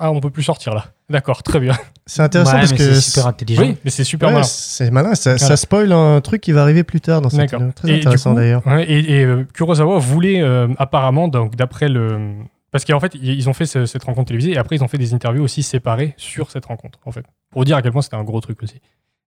[0.00, 0.86] Ah, on peut plus sortir là.
[1.10, 1.74] D'accord, très bien.
[2.06, 3.62] C'est intéressant Ouais, parce mais que c'est super intelligent.
[3.62, 4.44] Oui, mais c'est super Ouais, malin.
[4.46, 5.46] C'est malin, ça, Voilà.
[5.48, 7.54] ça spoil un truc qui va arriver plus tard dans cette.
[7.74, 8.66] Très Et intéressant d'ailleurs.
[8.66, 12.32] ouais, et et, euh, Kurosawa voulait euh, apparemment, donc d'après le.
[12.70, 14.88] Parce qu'en fait, ils ils ont fait ce- cette rencontre télévisée et après, ils ont
[14.88, 17.24] fait des interviews aussi séparées sur cette rencontre, en fait.
[17.50, 18.80] Pour dire à quel point c'était un gros truc aussi.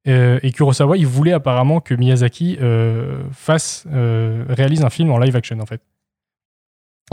[0.08, 5.18] Euh, et Kurosawa, il voulait apparemment que Miyazaki euh, fasse, euh, réalise un film en
[5.20, 5.82] live action, en fait.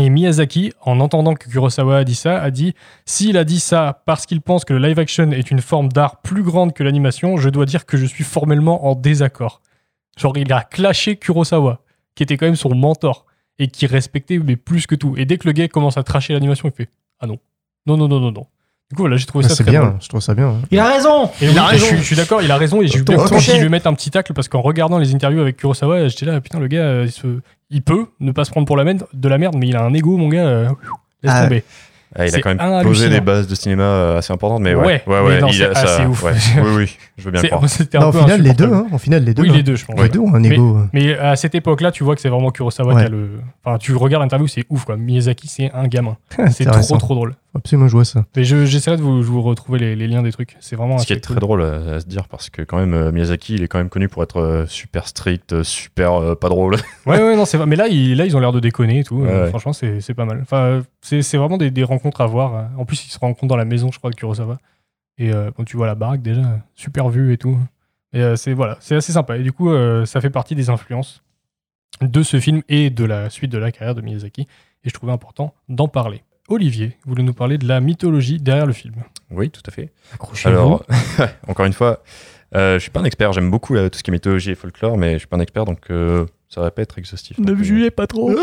[0.01, 2.75] Et Miyazaki, en entendant que Kurosawa a dit ça, a dit
[3.05, 6.23] S'il a dit ça parce qu'il pense que le live action est une forme d'art
[6.23, 9.61] plus grande que l'animation, je dois dire que je suis formellement en désaccord.
[10.17, 11.81] Genre, il a clashé Kurosawa,
[12.15, 13.27] qui était quand même son mentor,
[13.59, 15.15] et qui respectait mais plus que tout.
[15.19, 16.89] Et dès que le gars commence à tracher l'animation, il fait
[17.21, 17.39] Ah non,
[17.87, 18.47] non, non, non, non, non.
[18.91, 19.97] Du coup, voilà, j'ai trouvé ça très bien, drôle.
[20.03, 20.49] je trouve ça bien.
[20.49, 20.61] hein.
[20.71, 22.51] Il a raison Et Il oui, a et raison Je, suis- je suis d'accord, il
[22.51, 22.83] a raison.
[22.83, 25.15] Et j'ai eu bien envie de lui mettre un petit tacle parce qu'en regardant les
[25.15, 27.41] interviews avec Kurosawa, j'étais là, putain, le gars, euh, il, se-
[27.73, 29.83] il peut ne pas se prendre pour la merde, de la merde, mais il a
[29.83, 30.47] un ego, mon gars.
[30.47, 30.69] euh,
[31.23, 31.65] laisse Ah, tomber.
[32.15, 34.85] Ah, il a quand même posé des bases de cinéma euh, assez importantes, mais ouais.
[34.85, 36.23] Ouais, ouais, ouais, non, il c'est a- ça- assez ouf.
[36.23, 36.33] ouais.
[36.63, 37.63] oui, oui, je veux bien croire.
[37.63, 39.43] Non, au final, les deux, hein, au final, les deux.
[39.43, 39.55] Oui, hein.
[39.57, 39.99] les deux, je pense.
[39.99, 40.77] Les deux ont un ego.
[40.77, 40.87] euh.
[40.93, 43.01] Mais à cette époque-là, tu vois que c'est vraiment Kurosawa Ouais.
[43.01, 43.31] qui a le.
[43.65, 44.99] Enfin, tu regardes l'interview, c'est ouf, quoi.
[44.99, 46.19] Miyazaki, c'est un gamin.
[46.51, 47.35] C'est trop, trop drôle.
[47.53, 48.25] Faut absolument jouer ça.
[48.35, 50.57] Mais je- j'essaierai de vous, je vous retrouver les, les liens des trucs.
[50.61, 52.79] C'est vraiment Ce qui assez est très drôle à, à se dire parce que quand
[52.79, 56.15] même euh, Miyazaki il est quand même connu pour être euh, super strict, euh, super
[56.15, 56.77] euh, pas drôle.
[57.07, 57.67] Ouais, ouais, non, c'est vrai.
[57.67, 59.17] Mais là, ils, là, ils ont l'air de déconner et tout.
[59.17, 59.49] Ouais, Euh, ouais.
[59.51, 60.39] Franchement, c'est pas mal.
[60.43, 62.55] Enfin, c'est vraiment des, des rencontres à voir.
[62.55, 62.63] euh.
[62.79, 64.59] En plus, ils se rencontrent dans la maison, je crois, de Kurosawa.
[65.19, 66.43] Et euh, bon, tu vois la baraque déjà,
[66.75, 67.59] super vue et tout.
[68.15, 69.37] Et euh, c'est voilà, c'est assez sympa.
[69.37, 71.23] Et du coup, euh, ça fait partie des influences
[72.01, 74.43] de ce film et de la suite de la carrière de Miyazaki.
[74.85, 76.23] Et je trouvais important d'en parler.
[76.49, 78.95] Olivier, vous voulez nous parler de la mythologie derrière le film
[79.31, 79.91] Oui, tout à fait.
[80.15, 80.49] Accrochez-vous.
[80.55, 80.85] Alors,
[81.49, 82.03] encore une fois,
[82.55, 83.33] euh, je suis pas un expert.
[83.33, 85.41] J'aime beaucoup euh, tout ce qui est mythologie et folklore, mais je suis pas un
[85.41, 87.39] expert, donc euh, ça va pas être exhaustif.
[87.39, 88.31] Ne me euh, jugez pas trop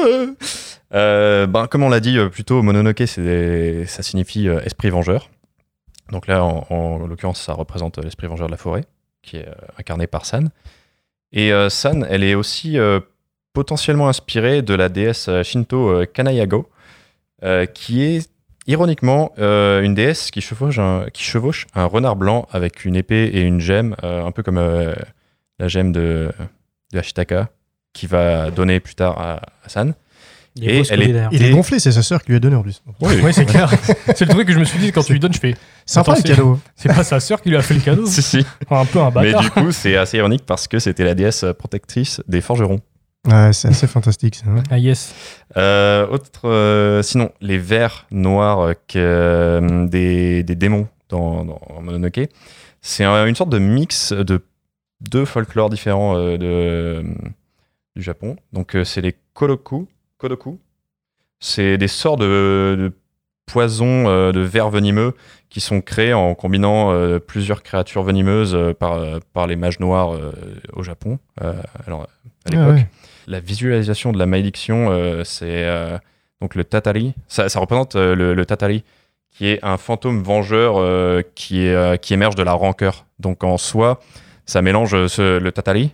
[0.91, 5.29] Euh, ben, comme on l'a dit plus tôt, Mononoke, des- ça signifie esprit vengeur.
[6.11, 8.85] Donc là, en, en l'occurrence, ça représente l'esprit vengeur de la forêt,
[9.21, 9.47] qui est
[9.77, 10.49] incarné par San.
[11.31, 12.79] Et San, elle est aussi
[13.53, 16.67] potentiellement inspirée de la déesse Shinto Kanayago,
[17.43, 18.29] euh, qui est
[18.67, 23.25] ironiquement euh, une déesse qui chevauche, un, qui chevauche un renard blanc avec une épée
[23.33, 24.93] et une gemme, euh, un peu comme euh,
[25.59, 26.31] la gemme de,
[26.93, 27.49] de Ashitaka,
[27.93, 29.93] qui va donner plus tard à, à San.
[30.55, 31.29] Il est ce collier, d'ailleurs.
[31.31, 32.81] Il est gonflé, c'est sa sœur qui lui a donné en plus.
[33.01, 33.71] Oui, c'est clair.
[34.15, 35.55] c'est le truc que je me suis dit quand tu lui donnes, je fais.
[35.85, 36.59] Sympa, le c'est- cadeau.
[36.75, 38.45] C'est pas sa sœur qui lui a fait le cadeau si, si.
[38.67, 39.41] Enfin, Un peu un Mais bâtard.
[39.41, 42.81] du coup, c'est assez ironique parce que c'était la déesse protectrice des forgerons.
[43.27, 44.45] Ouais, c'est assez fantastique ça.
[44.49, 44.63] hein.
[44.71, 45.13] Ah yes.
[45.57, 52.21] Euh, autre, euh, sinon, les vers noirs euh, que, des, des démons dans, dans Mononoke,
[52.81, 54.41] c'est un- une sorte de mix de
[55.01, 57.03] deux folklores différents euh, de,
[57.95, 58.37] du Japon.
[58.53, 59.87] Donc, euh, c'est les Kodoku.
[60.17, 60.59] Kodoku.
[61.41, 62.93] C'est des sorts de, de
[63.45, 65.13] poisons euh, de vers venimeux
[65.49, 69.79] qui sont créés en combinant euh, plusieurs créatures venimeuses euh, par, euh, par les mages
[69.79, 70.31] noirs euh,
[70.73, 71.19] au Japon.
[71.41, 71.53] euh,
[71.85, 72.07] alors,
[72.57, 72.87] à Ah ouais.
[73.27, 75.97] La visualisation de la malédiction, euh, c'est euh,
[76.41, 77.13] donc le tatari.
[77.27, 78.83] Ça, ça représente euh, le, le tatari,
[79.31, 83.05] qui est un fantôme vengeur euh, qui, est, euh, qui émerge de la rancœur.
[83.19, 83.99] Donc en soi,
[84.45, 85.91] ça mélange ce- le tatari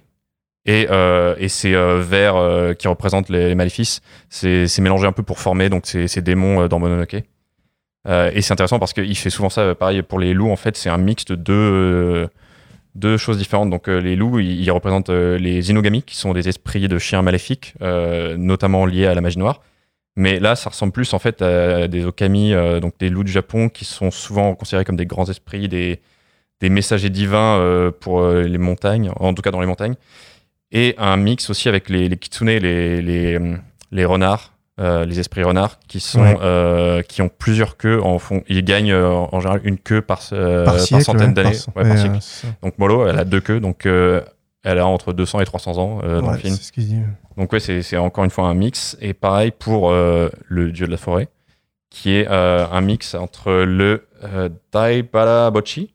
[0.65, 4.01] et, euh, et ces euh, vers euh, qui représentent les, les maléfices.
[4.29, 7.17] C'est c'est mélangé un peu pour former donc ces, ces démons euh, dans Mononoke.
[8.07, 10.77] Euh, et c'est intéressant parce qu'il fait souvent ça, pareil pour les loups, en fait,
[10.77, 12.29] c'est un mix de
[12.95, 13.69] deux, choses différentes.
[13.69, 17.21] Donc euh, les loups, ils, représentent euh, les inogami, qui sont des esprits de chiens
[17.21, 19.61] maléfiques, euh, notamment liés à la magie noire.
[20.15, 23.67] Mais là, ça ressemble plus en fait à des okami, donc des loups du Japon,
[23.67, 25.99] qui sont souvent considérés comme des grands esprits, des,
[26.61, 29.95] messagers divins pour les montagnes, en tout cas dans les montagnes.
[30.71, 36.21] Et un mix aussi avec les, kitsune, les renards, euh, les esprits renards, qui, sont,
[36.21, 36.37] Ouais.
[36.41, 38.01] euh, qui ont plusieurs queues.
[38.01, 41.55] En fond, ils gagnent euh, en général une queue par, Par centaine ouais, d'années.
[41.73, 42.19] par- Ouais.
[42.61, 46.31] Donc Molo, elle a deux queues, donc elle a entre 200 et 300 ans dans
[46.31, 46.55] le film.
[46.55, 46.97] c'est ce dit.
[47.37, 48.97] Donc ouais, c'est encore une fois un mix.
[49.01, 51.29] Et pareil pour le dieu de la forêt,
[51.89, 55.93] qui est un mix entre le euh, Daibarabochi,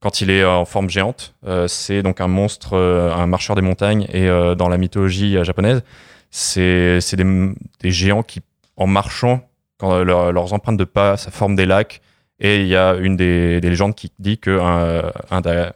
[0.00, 1.34] quand il est en forme géante.
[1.66, 4.06] c'est donc un monstre, un marcheur des montagnes.
[4.12, 5.82] Et dans la mythologie japonaise,
[6.30, 8.40] c'est c'est des, des géants qui,
[8.76, 9.48] en marchant,
[9.78, 12.00] quand euh, leur- leurs empreintes de pas, ça forme des lacs.
[12.40, 15.70] Et il y a une des, des légendes qui dit que un, un Dai-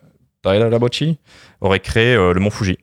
[0.45, 1.19] Daibarabochi
[1.61, 2.79] aurait créé euh, le mont Fuji.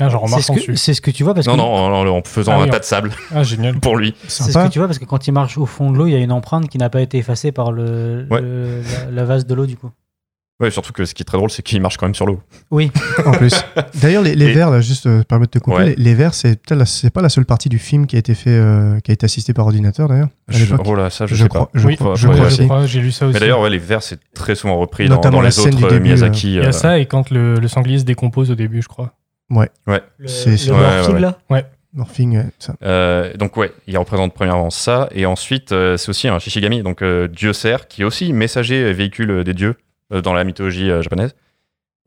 [0.00, 0.76] Ah, C'est ce, que, dessus.
[0.76, 2.78] c'est ce que tu vois parce Non, que non, en, en faisant Ah un tas
[2.78, 3.74] de sable Ah, génial.
[3.80, 4.14] pour lui.
[4.28, 6.12] c'est ce que tu vois parce que quand il marche au fond de l'eau, il
[6.12, 8.40] y a une empreinte qui n'a pas été effacée par le, Ouais.
[8.40, 9.90] le- la, la vase de l'eau du coup.
[10.60, 12.40] Ouais, surtout que ce qui est très drôle, c'est qu'il marche quand même sur l'eau.
[12.72, 12.90] Oui.
[13.24, 13.54] En plus.
[14.02, 15.86] D'ailleurs, les, les Et- vers, là, juste euh, permettre de te couper, Ouais.
[15.90, 18.50] les, les vers, c'est peut-être pas la seule partie du film qui a été fait,
[18.50, 20.30] euh, qui a été assistée par ordinateur d'ailleurs.
[20.48, 21.78] Je- oh là, ça, je, Je sais crois- pas.
[21.78, 23.34] je oui, crois- je je crois, je j'ai lu ça aussi.
[23.34, 25.74] Mais d'ailleurs, ouais, les vers, c'est très souvent repris dans, Notamment dans la les scène
[25.76, 26.48] du autres début, Miyazaki.
[26.48, 28.88] Il y a euh, ça et quand le, le sanglier se décompose au début, je
[28.88, 29.12] crois.
[29.50, 29.70] Ouais.
[29.86, 30.02] Ouais.
[30.26, 31.20] C'est- le ouais, morphing, ouais.
[31.20, 31.38] là.
[31.94, 32.74] Morphing, ouais, ça.
[32.82, 37.00] Euh, donc ouais, il représente premièrement ça, et ensuite euh, c'est aussi un Shishigami, donc
[37.02, 39.74] euh, dieu cerf, qui est aussi messager et véhicule des dieux euh,
[40.10, 41.34] dans la mythologie euh, japonaise.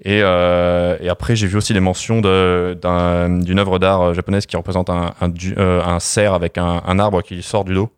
[0.04, 2.76] Et, euh, et après, j'ai vu aussi des mentions de-
[3.44, 6.82] d'une œuvre d'art euh, japonaise qui représente un, un, dieu- euh, un cerf avec un,
[7.00, 7.92] arbre qui sort du dos.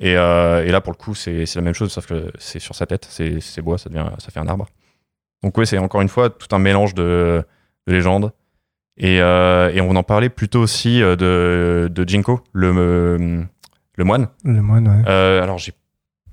[0.00, 2.74] Et, euh, et là, pour le coup, c'est la même chose, sauf que c'est sur
[2.76, 4.66] sa tête, c'est bois, ça, devient, ça fait un arbre.
[5.42, 7.42] Donc ouais, c'est encore une fois tout un mélange de,
[7.86, 8.32] de légendes.
[8.96, 13.42] Et, euh, et on en parlait plutôt aussi euh, de, de Jinko, le, euh,
[13.96, 14.28] le moine.
[14.44, 15.02] Le moine, ouais.
[15.08, 15.72] Euh, alors, j'ai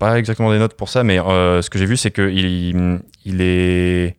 [0.02, 3.41] pas exactement des notes pour ça, mais euh, ce que j'ai vu, c'est qu'il il
[3.41, 4.16] est.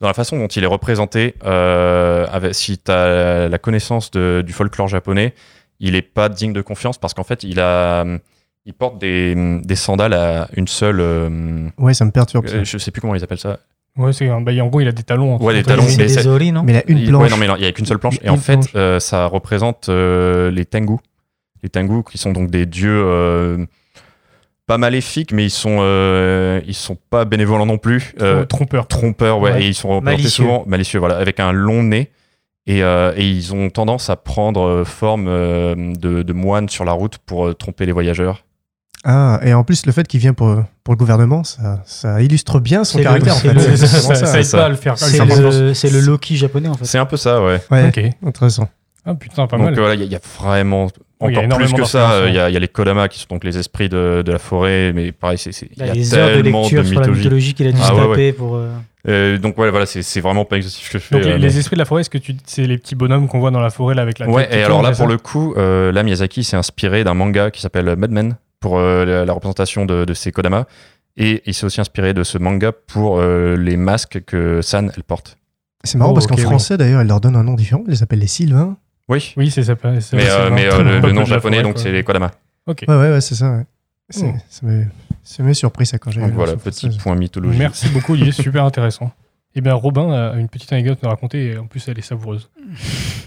[0.00, 4.42] Dans la façon dont il est représenté, euh, avec, si tu as la connaissance de-
[4.44, 5.32] du folklore japonais,
[5.78, 8.04] il est pas digne de confiance parce qu'en fait, il, a,
[8.64, 10.98] il porte des, des sandales à une seule.
[11.00, 12.48] euh, Ouais, ça me perturbe.
[12.48, 12.56] ça.
[12.56, 13.60] euh, je sais plus comment ils appellent ça.
[13.96, 15.36] Ouais, c'est un- bah, en gros, il a des talons.
[15.36, 17.22] Ouais, des talons, mais C'est non il a une planche.
[17.24, 18.18] ouais, non, mais non, il n'y a qu'une seule planche.
[18.24, 20.96] Et en fait, euh, ça représente euh, les Tengu.
[21.62, 23.66] Les Tengu, qui sont donc des dieux euh,
[24.72, 28.14] pas maléfiques, mais ils sont, euh, ils sont pas bénévolents non plus.
[28.20, 28.86] Euh, Trompeur.
[28.88, 29.62] trompeurs, ouais, Ouais.
[29.64, 30.44] et ils sont représentés Malicieux.
[30.44, 32.10] souvent malicieux, voilà, avec un long nez.
[32.66, 36.92] Et, euh, et ils ont tendance à prendre forme euh, de, de moines sur la
[36.92, 38.44] route pour euh, tromper les voyageurs.
[39.04, 42.60] Ah, et en plus, le fait qu'il vient pour, pour le gouvernement, ça, ça illustre
[42.60, 43.34] bien son C'est le- caractère.
[43.34, 43.54] en c'est fait.
[43.70, 44.38] le- ça, vraiment ça, ça.
[44.38, 44.58] aide ça.
[44.58, 44.96] pas à le faire.
[44.96, 46.84] C'est le, Loki japonais en fait.
[46.84, 47.60] C'est un peu ça, ouais.
[47.70, 48.00] Ouais, Ok.
[48.24, 48.68] intéressant.
[49.04, 49.74] Ah putain, pas donc mal.
[49.74, 50.86] voilà, il y, a- il y a vraiment
[51.26, 52.00] Oui, il encore plus que ça.
[52.00, 53.88] d'influences, euh, Il y, a- il y a les Kodama qui sont donc les esprits
[53.88, 56.14] de, de la forêt, mais pareil, c'est, c'est- Il y a il y a des
[56.14, 57.54] heures de lecture sur la mythologie.
[57.54, 58.32] qu'il a dû Ah se ouais, taper ouais.
[58.32, 58.56] pour.
[58.56, 58.70] euh,
[59.08, 61.14] Euh, donc ouais, voilà, c'est, c'est vraiment pas exhaustif ce que je fais.
[61.16, 63.26] Donc les, euh, les esprits de la forêt, est-ce que tu c'est les petits bonhommes
[63.28, 65.18] qu'on voit dans la forêt là avec la Ouais, tête et alors là, pour le
[65.18, 69.32] coup, euh, là, Miyazaki s'est inspiré d'un manga qui s'appelle Madman pour euh, la, la
[69.32, 70.66] représentation de, de ces Kodama.
[71.16, 75.02] Et il s'est aussi inspiré de ce manga pour euh, les masques que San, elle
[75.02, 75.36] porte.
[75.84, 76.46] C'est marrant Oh, parce qu'en ok, oui.
[76.46, 77.82] français, d'ailleurs, elle leur donne un nom différent.
[77.86, 78.76] Elle les appelle les Sylvains.
[79.12, 79.74] Oui, Oui, c'est ça.
[79.84, 82.30] mais, c'est euh, mais euh, le, nom japonais, forêt, donc c'est les Kodama.
[82.66, 82.84] Ok.
[82.88, 83.50] Ouais, ouais, ouais, c'est ça.
[83.52, 83.64] Ouais.
[84.10, 84.38] C'est- Oh.
[84.50, 84.84] Ça m'a-
[85.22, 87.58] ça m'a surpris ça quand j'ai Donc vu voilà, petit point mythologie.
[87.58, 89.10] Merci beaucoup, il est super intéressant.
[89.54, 92.02] Eh bien, Robin a une petite anecdote à nous raconter et en plus, elle est
[92.02, 92.50] savoureuse.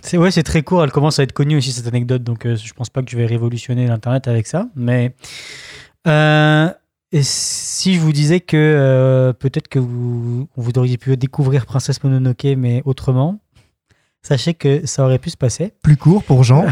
[0.02, 0.84] C'est ouais, c'est très court.
[0.84, 3.16] Elle commence à être connue aussi cette anecdote, donc euh, je pense pas que je
[3.18, 4.68] vais révolutionner l'internet avec ça.
[4.76, 5.14] Mais
[6.08, 6.70] euh,
[7.12, 12.04] et si je vous disais que euh, peut-être que vous vous auriez pu découvrir Princesse
[12.04, 13.40] Mononoke, mais autrement,
[14.26, 15.72] sachez que ça aurait pu se passer.
[15.84, 16.66] Plus court pour Jean.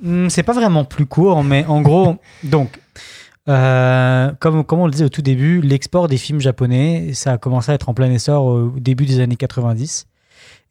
[0.00, 2.80] Hmm, c'est pas vraiment plus court, mais en gros, donc,
[3.48, 7.38] euh, comme, comme on le disait au tout début, l'export des films japonais, ça a
[7.38, 10.06] commencé à être en plein essor au début des années 90.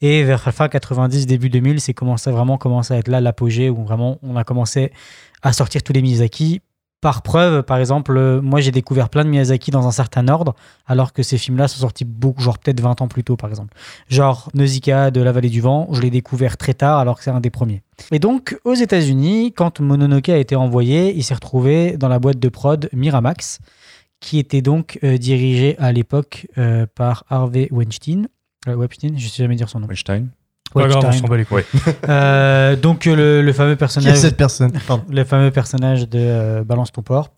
[0.01, 3.69] Et vers la fin 90, début 2000, c'est commencé vraiment commencé à être là l'apogée
[3.69, 4.91] où vraiment on a commencé
[5.43, 6.61] à sortir tous les Miyazaki.
[7.01, 10.55] Par preuve, par exemple, euh, moi j'ai découvert plein de Miyazaki dans un certain ordre,
[10.85, 13.73] alors que ces films-là sont sortis beaucoup, genre peut-être 20 ans plus tôt, par exemple.
[14.07, 17.31] Genre Nausicaa de la vallée du vent, je l'ai découvert très tard, alors que c'est
[17.31, 17.81] un des premiers.
[18.11, 22.37] Et donc, aux États-Unis, quand Mononoke a été envoyé, il s'est retrouvé dans la boîte
[22.37, 23.59] de prod Miramax,
[24.19, 28.27] qui était donc euh, dirigé à l'époque euh, par Harvey Weinstein.
[28.67, 29.87] Weinstein, je sais jamais dire son nom.
[29.87, 30.29] Weinstein.
[30.73, 31.63] Pas grave, on s'en bat les couilles.
[32.09, 35.03] Euh, donc euh, le, le fameux Qui est personnage, cette personne Pardon.
[35.09, 37.29] le fameux personnage de euh, Balance ton porc.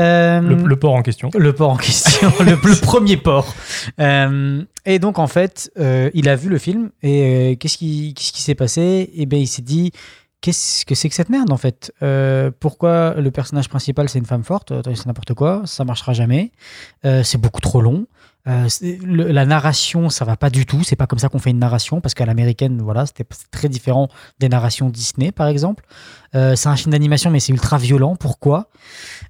[0.00, 1.30] Euh, Le, le port en question.
[1.36, 3.52] Le port en question, le, le premier port.
[4.00, 8.14] Euh, et donc, en fait, euh, il a vu le film et euh, qu'est-ce qui,
[8.14, 9.10] qu'est-ce qui s'est passé?
[9.14, 9.90] Et bien, il s'est dit
[10.40, 11.92] qu'est-ce que c'est que cette merde, en fait?
[12.02, 14.72] Euh, Pourquoi le personnage principal, c'est une femme forte?
[14.94, 16.52] C'est n'importe quoi, ça marchera jamais.
[17.04, 18.06] Euh, c'est beaucoup trop long.
[18.48, 18.66] Euh,
[19.04, 20.82] le- la narration, ça va pas du tout.
[20.82, 24.08] C'est pas comme ça qu'on fait une narration, parce qu'à l'américaine, voilà, c'était très différent
[24.38, 25.84] des narrations Disney, par exemple.
[26.34, 28.16] Euh, c'est un film d'animation, mais c'est ultra violent.
[28.16, 28.70] Pourquoi?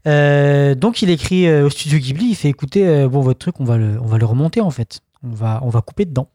[0.06, 2.26] Euh, Donc, il écrit au studio Ghibli.
[2.30, 5.00] Il fait écoutez, bon, votre truc, on va le, on va le remonter en fait.
[5.24, 6.28] On va, on va couper dedans.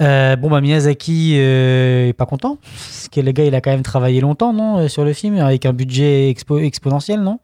[0.00, 2.56] Bon, bah, Miyazaki est pas content.
[2.62, 5.64] Parce que le gars, il a quand même travaillé longtemps, non, sur le film, avec
[5.66, 7.38] un budget expo- exponentiel, non?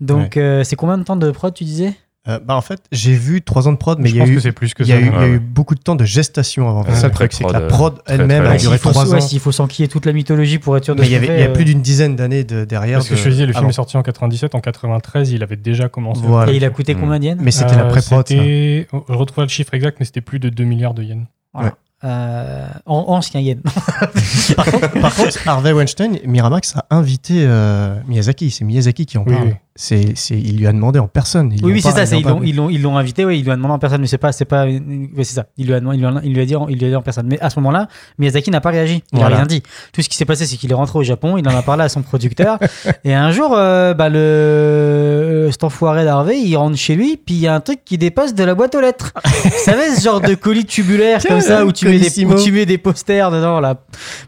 [0.00, 1.94] Donc, c'est combien de temps de prod, tu disais?
[2.28, 4.26] Euh, bah en fait, j'ai vu trois ans de prod, mais Je il y a
[4.26, 5.00] eu, plus que il y a ça.
[5.00, 6.80] eu, il y a eu beaucoup de temps de gestation avant.
[6.82, 9.20] Ouais, c'est ça le truc, c'est que la prod elle-même a duré trois ans.
[9.20, 11.42] S'il faut s'enquiller toute la mythologie pour être sûr de Mais il y, avait, y
[11.42, 12.98] a euh, plus d'une dizaine d'années de, derrière.
[12.98, 15.56] Parce que je te disais, le film est sorti en 97, en 93, il avait
[15.56, 16.20] déjà commencé.
[16.24, 16.52] Voilà.
[16.52, 17.00] Et il a coûté Mm.
[17.00, 18.26] combien de yens Mais c'était la Euh, pré-prod.
[18.28, 21.26] Je retrouve le chiffre exact, mais c'était plus de 2 milliards de yens.
[21.54, 21.74] Voilà.
[22.04, 23.60] Euh, en, en ancien yen.
[24.56, 28.52] Par contre, par contre, Harvey Weinstein, Miramax a invité euh, Miyazaki.
[28.52, 29.46] C'est Miyazaki qui en parle.
[29.48, 29.52] oui.
[29.80, 31.52] C'est, il lui a demandé en personne.
[31.56, 32.04] Il Oui, oui, c'est ça.
[32.16, 33.24] il Ils l'ont, ils l'ont, ils l'ont invité.
[33.24, 34.64] Oui, ils lui ont demandé en personne, mais c'est pas, c'est pas.
[34.66, 34.80] Oui,
[35.18, 35.46] c'est ça.
[35.56, 36.96] Il lui a, il lui a, il lui a dit, en- il lui a dit
[36.96, 37.26] en personne.
[37.28, 37.86] Mais à ce moment-là,
[38.18, 39.04] Miyazaki n'a pas réagi.
[39.12, 39.36] Il Voilà.
[39.36, 39.62] a rien dit.
[39.92, 41.36] Tout ce qui s'est passé, c'est qu'il est rentré au Japon.
[41.38, 42.58] Il en a parlé à son producteur.
[43.04, 47.40] et un jour, euh, bah, le cet enfoiré d'Harvey, il rentre chez lui, puis il
[47.40, 49.12] y a un truc qui dépasse de la boîte aux lettres.
[49.44, 52.52] Vous savez, ce genre de colis tubulaire comme ça où tu mets des, où tu
[52.52, 53.76] mets des posters dedans là.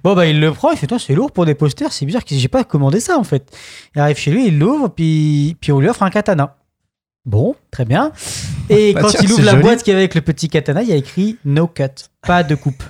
[0.05, 0.71] Bon bah il le prend.
[0.71, 1.93] Il fait, toi, c'est lourd pour des posters.
[1.93, 3.45] C'est bizarre que j'ai pas commandé ça en fait.
[3.97, 6.57] Il arrive chez lui, il l'ouvre, puis puis on lui offre un katana.
[7.27, 8.13] Bon, très bien.
[8.71, 9.63] Et Bah quand tiens, il ouvre la joli.
[9.63, 11.85] boîte qui est avec le petit katana, il y a écrit no cut,
[12.27, 12.83] pas de coupe.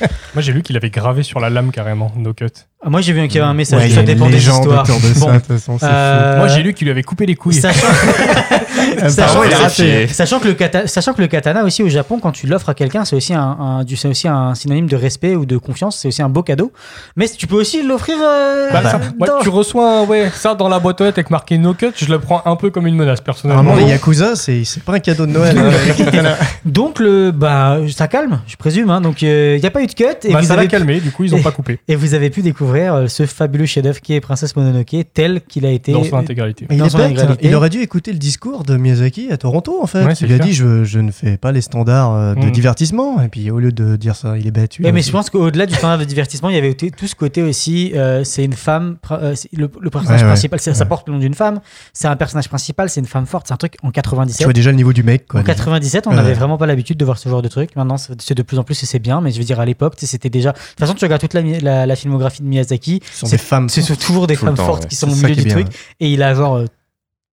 [0.00, 2.46] Moi, j'ai lu qu'il avait gravé sur la lame carrément, no cut.
[2.86, 4.84] Ah, Moi j'ai vu qu'il y avait un message, Ouais, ça dépend des histoires.
[4.84, 5.40] de Bon.
[5.40, 7.54] façon, Euh, Moi, j'ai lu qu'il lui avait coupé les couilles.
[7.54, 7.86] Sachant,
[9.08, 12.74] sachant, que le kata- sachant que le katana aussi au Japon, quand tu l'offres à
[12.74, 15.98] quelqu'un, c'est aussi un, un- du- c'est aussi un synonyme de respect ou de confiance.
[16.00, 16.72] C'est aussi un beau cadeau.
[17.16, 18.16] Mais tu peux aussi l'offrir.
[18.22, 18.82] euh, Bah,
[19.18, 22.06] moi, tu reçois ouais, ça dans la boîte aux lettres avec marqué no cut, je
[22.06, 23.62] le prends un peu comme une menace personnellement.
[23.64, 25.58] Normalement, les Yakuza, c'est, c'est pas un cadeau de Noël.
[25.58, 26.34] hein.
[26.64, 28.90] Donc le bah ça calme, je présume.
[28.90, 29.00] hein.
[29.00, 31.10] donc il n'y a pas eu de cut et Bah, vous ça l'a calmé, du
[31.10, 34.00] coup, ils ont et- pas coupé Et vous avez pu découvrir euh, ce fabuleux chef-d'œuvre
[34.00, 36.66] qui est Princesse Mononoke tel qu'il a été dans son intégralité.
[36.68, 37.10] Mais il Dans est son bête, hein.
[37.12, 37.46] intégralité.
[37.48, 40.04] il aurait dû écouter le discours de Miyazaki à Toronto en fait.
[40.04, 40.46] Ouais, il a clair.
[40.46, 42.50] dit je, je ne fais pas les standards euh, de Mm.
[42.50, 44.78] divertissement et puis au lieu de dire ça il est bête.
[44.80, 47.42] Ouais, mais je pense qu'au-delà du standard de divertissement, il y avait tout ce côté
[47.42, 47.92] aussi.
[47.94, 48.96] euh, c'est une femme.
[49.12, 50.30] euh, le, le personnage Ouais, ouais.
[50.32, 50.88] principal, c'est- ça Ouais.
[50.88, 51.60] porte le nom d'une femme.
[51.92, 53.46] C'est un personnage principal, c'est une femme forte.
[53.48, 54.44] C'est un truc en tu 97.
[54.44, 55.40] vois déjà le niveau du mec quoi.
[55.40, 56.16] En 97, on Ouais.
[56.16, 57.74] n'avait vraiment pas l'habitude de voir ce genre de truc.
[57.76, 59.20] Maintenant, c'est de plus en plus et c'est bien.
[59.20, 60.52] Mais je veux dire, à l'époque, tu c'était déjà.
[60.52, 63.00] De toute façon, tu regardes toute la, la filmographie de Miyazaki.
[63.12, 63.68] C'est- femmes.
[63.68, 64.88] C'est toujours des femmes fortes ouais.
[64.88, 65.68] qui sont au milieu du bien, truc.
[66.00, 66.66] Et il a genre euh,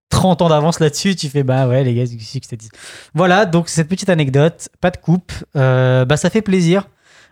[0.10, 1.16] 30 ans d'avance là-dessus.
[1.16, 2.56] Tu fais, bah ouais, les gars, c'est que.
[3.14, 5.32] Voilà, donc cette petite anecdote, pas de coupe.
[5.56, 6.88] euh, bah, ça fait plaisir.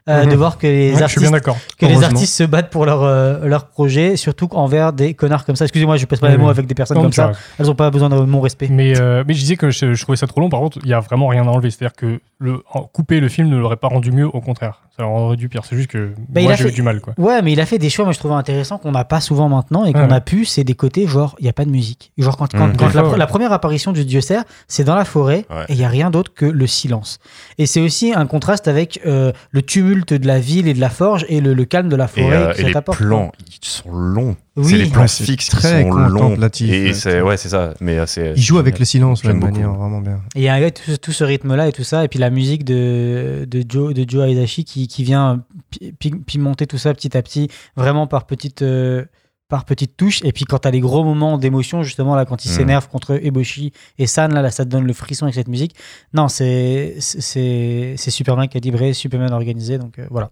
[0.10, 0.32] Euh, Mhm.
[0.32, 1.58] de voir que les Ouais, artistes bien d'accord.
[1.78, 2.08] que les Heureusement.
[2.12, 5.66] artistes se battent pour leur, euh, leur projet, surtout envers des connards comme ça.
[5.66, 7.32] Excusez-moi, je passe pas les mots avec des personnes Non, comme ça.
[7.60, 8.68] Elles ont pas besoin de mon respect.
[8.72, 10.49] Mais, euh, mais je disais que je, je trouvais ça trop long.
[10.49, 11.70] Par contre, il y a vraiment rien à enlever.
[11.72, 14.82] C'est-à-dire que le, en- couper le film ne l'aurait pas rendu mieux, au contraire.
[14.97, 15.64] Ça aurait du pire.
[15.66, 16.99] C'est juste que Bah, il moi, a j'ai fait- eu du mal.
[16.99, 17.14] Quoi.
[17.18, 19.47] Ouais, mais il a fait des choix, moi je trouve intéressants qu'on n'a pas souvent
[19.49, 20.14] maintenant et qu'on Ouais.
[20.14, 20.43] a pu.
[20.45, 22.12] C'est des côtés genre, il n'y a pas de musique.
[22.18, 22.78] Genre, quand, quand, Mmh.
[22.78, 25.64] quand la, première apparition du dieu cerf, c'est dans la forêt Ouais.
[25.70, 27.20] et il n'y a rien d'autre que le silence.
[27.58, 30.89] Et c'est aussi un contraste avec euh, le tumulte de la ville et de la
[30.89, 32.35] forge et le, le calme de la Et, forêt.
[32.35, 34.35] euh, et ça les plans, ils sont longs.
[34.57, 34.65] Oui.
[34.69, 36.35] c'est les plans Ouais, fixes qui très sont longs.
[36.35, 36.93] Et ouais.
[36.93, 37.73] c'est ouais, c'est ça.
[37.79, 38.33] Mais euh.
[38.35, 40.21] Il joue avec le silence de manière vraiment bien.
[40.35, 42.29] Et il y a ouais, tout, tout ce rythme-là et tout ça, et puis la
[42.29, 46.93] musique de, de Joe, de Joe Hisashi qui, qui vient pi- pi- pimenter tout ça
[46.93, 49.05] petit à petit, vraiment par petites, euh,
[49.52, 50.24] par petites touches.
[50.24, 52.58] Et puis quand t'as les gros moments d'émotion, justement, là, quand il Mhm.
[52.58, 55.76] s'énerve contre Eboshi et San, là, là, ça te donne le frisson avec cette musique.
[56.14, 60.32] Non, c'est c'est c'est super bien calibré, super bien organisé, donc euh, voilà.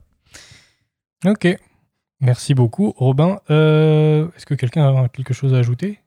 [1.25, 1.45] Ok.
[2.21, 3.39] Merci beaucoup, Robin.
[3.49, 5.99] Euh, Est-ce que quelqu'un a quelque chose à ajouter?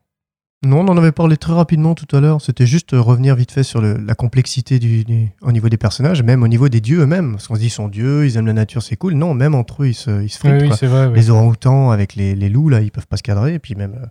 [0.64, 2.40] Non, on en avait parlé très rapidement tout à l'heure.
[2.40, 5.76] C'était juste euh, revenir vite fait sur le- la complexité du, du- au niveau des
[5.76, 7.32] personnages, même au niveau des dieux eux-mêmes.
[7.32, 9.14] Parce qu'on se dit, ils sont dieux, ils aiment la nature, c'est cool.
[9.14, 10.62] Non, même entre eux, ils se, ils se fritent.
[10.62, 11.06] Oui, vrai.
[11.06, 11.14] oui.
[11.16, 13.54] Les orang-outans avec les, les loups, là, ils peuvent pas se cadrer.
[13.54, 14.06] Et puis même, euh,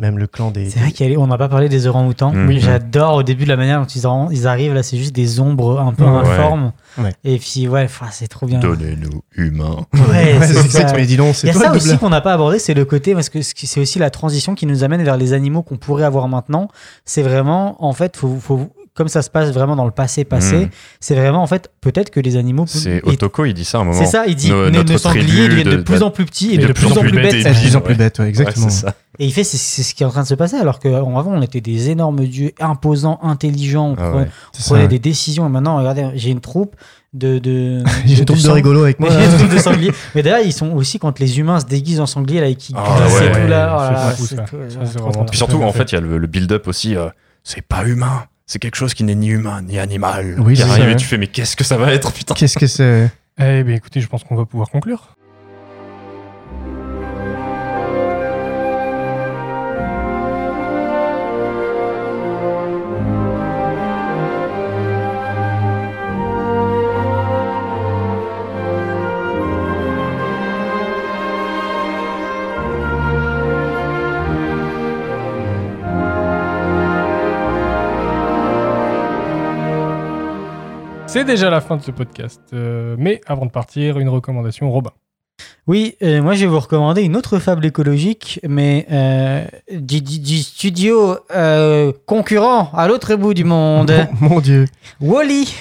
[0.00, 0.70] même le clan des.
[0.70, 2.32] C'est vrai qu'on n'a pas parlé des orang-outans.
[2.32, 2.48] Mhm.
[2.48, 5.14] Oui, j'adore au début de la manière dont ils, en- ils arrivent, là, c'est juste
[5.14, 6.72] des ombres un peu informes.
[6.98, 7.12] Ouais.
[7.24, 8.58] Et puis, ouais, c'est trop bien.
[8.58, 9.76] Donnez-nous humains.
[9.94, 10.92] Ouais, Ouais, c'est ça.
[10.92, 12.84] m'as dit non, Il y a toi ça aussi qu'on n'a pas abordé, c'est le
[12.84, 16.04] côté, parce que c'est aussi la transition qui nous amène vers les animaux qu'on pourrait
[16.04, 16.68] avoir maintenant.
[17.04, 20.66] C'est vraiment, en fait, faut, faut, comme ça se passe vraiment dans le passé passé,
[20.66, 20.70] Mm.
[21.00, 22.64] c'est vraiment en fait peut-être que les animaux.
[22.66, 23.98] C'est et- Otoko, il dit ça à un moment.
[23.98, 26.24] C'est ça, il dit No- nos, notre nos sangliers deviennent de, de- plus en plus
[26.26, 27.32] petits et, et de, plus en plus bêtes.
[27.34, 28.66] Et de plus en plus bêtes, ouais, exactement.
[28.66, 28.94] Ouais, c'est ça.
[29.18, 31.24] Et il fait, c'est c'est ce qui est en train de se passer, alors qu'avant,
[31.26, 34.28] on était des énormes dieux imposants, intelligents, on Ah prenait, ouais.
[34.28, 35.46] on C'est prenait ça, des décisions.
[35.46, 36.74] Et maintenant, regardez, j'ai une troupe
[37.12, 37.38] de.
[37.38, 39.92] de J'ai une troupe de sang- rigolos avec moi, J'ai troupe de sangliers.
[40.14, 42.72] Mais d'ailleurs, ils sont aussi quand les humains se déguisent en sangliers, là, et qui
[42.76, 43.76] Ah ouais, tout là.
[43.76, 46.96] oh là là, tout, Puis surtout, en fait, il y a le, le build-up aussi.
[46.96, 47.08] euh,
[47.42, 48.24] c'est pas humain.
[48.50, 50.34] C'est quelque chose qui n'est ni humain ni animal.
[50.40, 50.96] Oui, qui c'est arrive ça, et ouais.
[50.96, 52.34] tu fais, mais qu'est-ce que ça va être, putain?
[52.34, 53.08] Qu'est-ce que c'est?
[53.38, 55.16] Eh bien, écoutez, je pense qu'on va pouvoir conclure.
[81.12, 82.40] C'est déjà la fin de ce podcast.
[82.52, 84.92] Euh, mais avant de partir, une recommandation, Robin.
[85.66, 90.20] Oui, euh, moi je vais vous recommander une autre fable écologique, mais euh, du, du-
[90.20, 91.16] du studio
[92.06, 94.66] concurrent à l'autre bout du monde, Mon dieu.
[95.00, 95.52] Wally,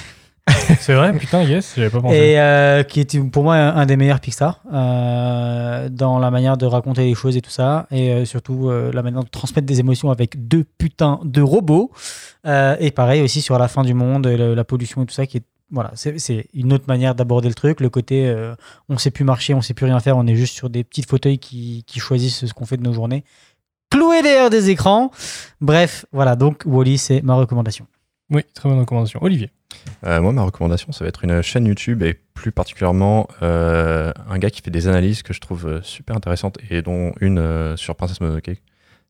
[0.79, 2.15] C'est vrai, putain, yes, j'avais pas pensé.
[2.15, 6.65] et euh, qui est pour moi un, des meilleurs Pixar euh, dans la manière de
[6.65, 10.11] raconter les choses et tout ça, et euh, surtout la manière de transmettre des émotions
[10.11, 11.91] avec deux putains de robots,
[12.45, 15.37] et pareil aussi sur la fin du monde, le- la pollution et tout ça, qui
[15.37, 17.79] est voilà, c'est une autre manière d'aborder le truc.
[17.79, 18.55] Le côté, euh,
[18.89, 21.03] on sait plus marcher, on sait plus rien faire, on est juste sur des petits
[21.03, 23.23] fauteuils qui, choisissent ce qu'on fait de nos journées.
[23.91, 25.11] Cloué derrière des écrans.
[25.61, 27.85] Bref, voilà, donc Wally, c'est ma recommandation.
[28.31, 29.19] Oui, très bonne recommandation.
[29.23, 29.51] Olivier.
[30.05, 34.37] Euh, moi, ma recommandation, ça va être une chaîne YouTube et plus particulièrement euh, un
[34.37, 37.75] gars qui fait des analyses que je trouve euh, super intéressantes et dont une euh,
[37.75, 38.51] sur Princess Mononoke.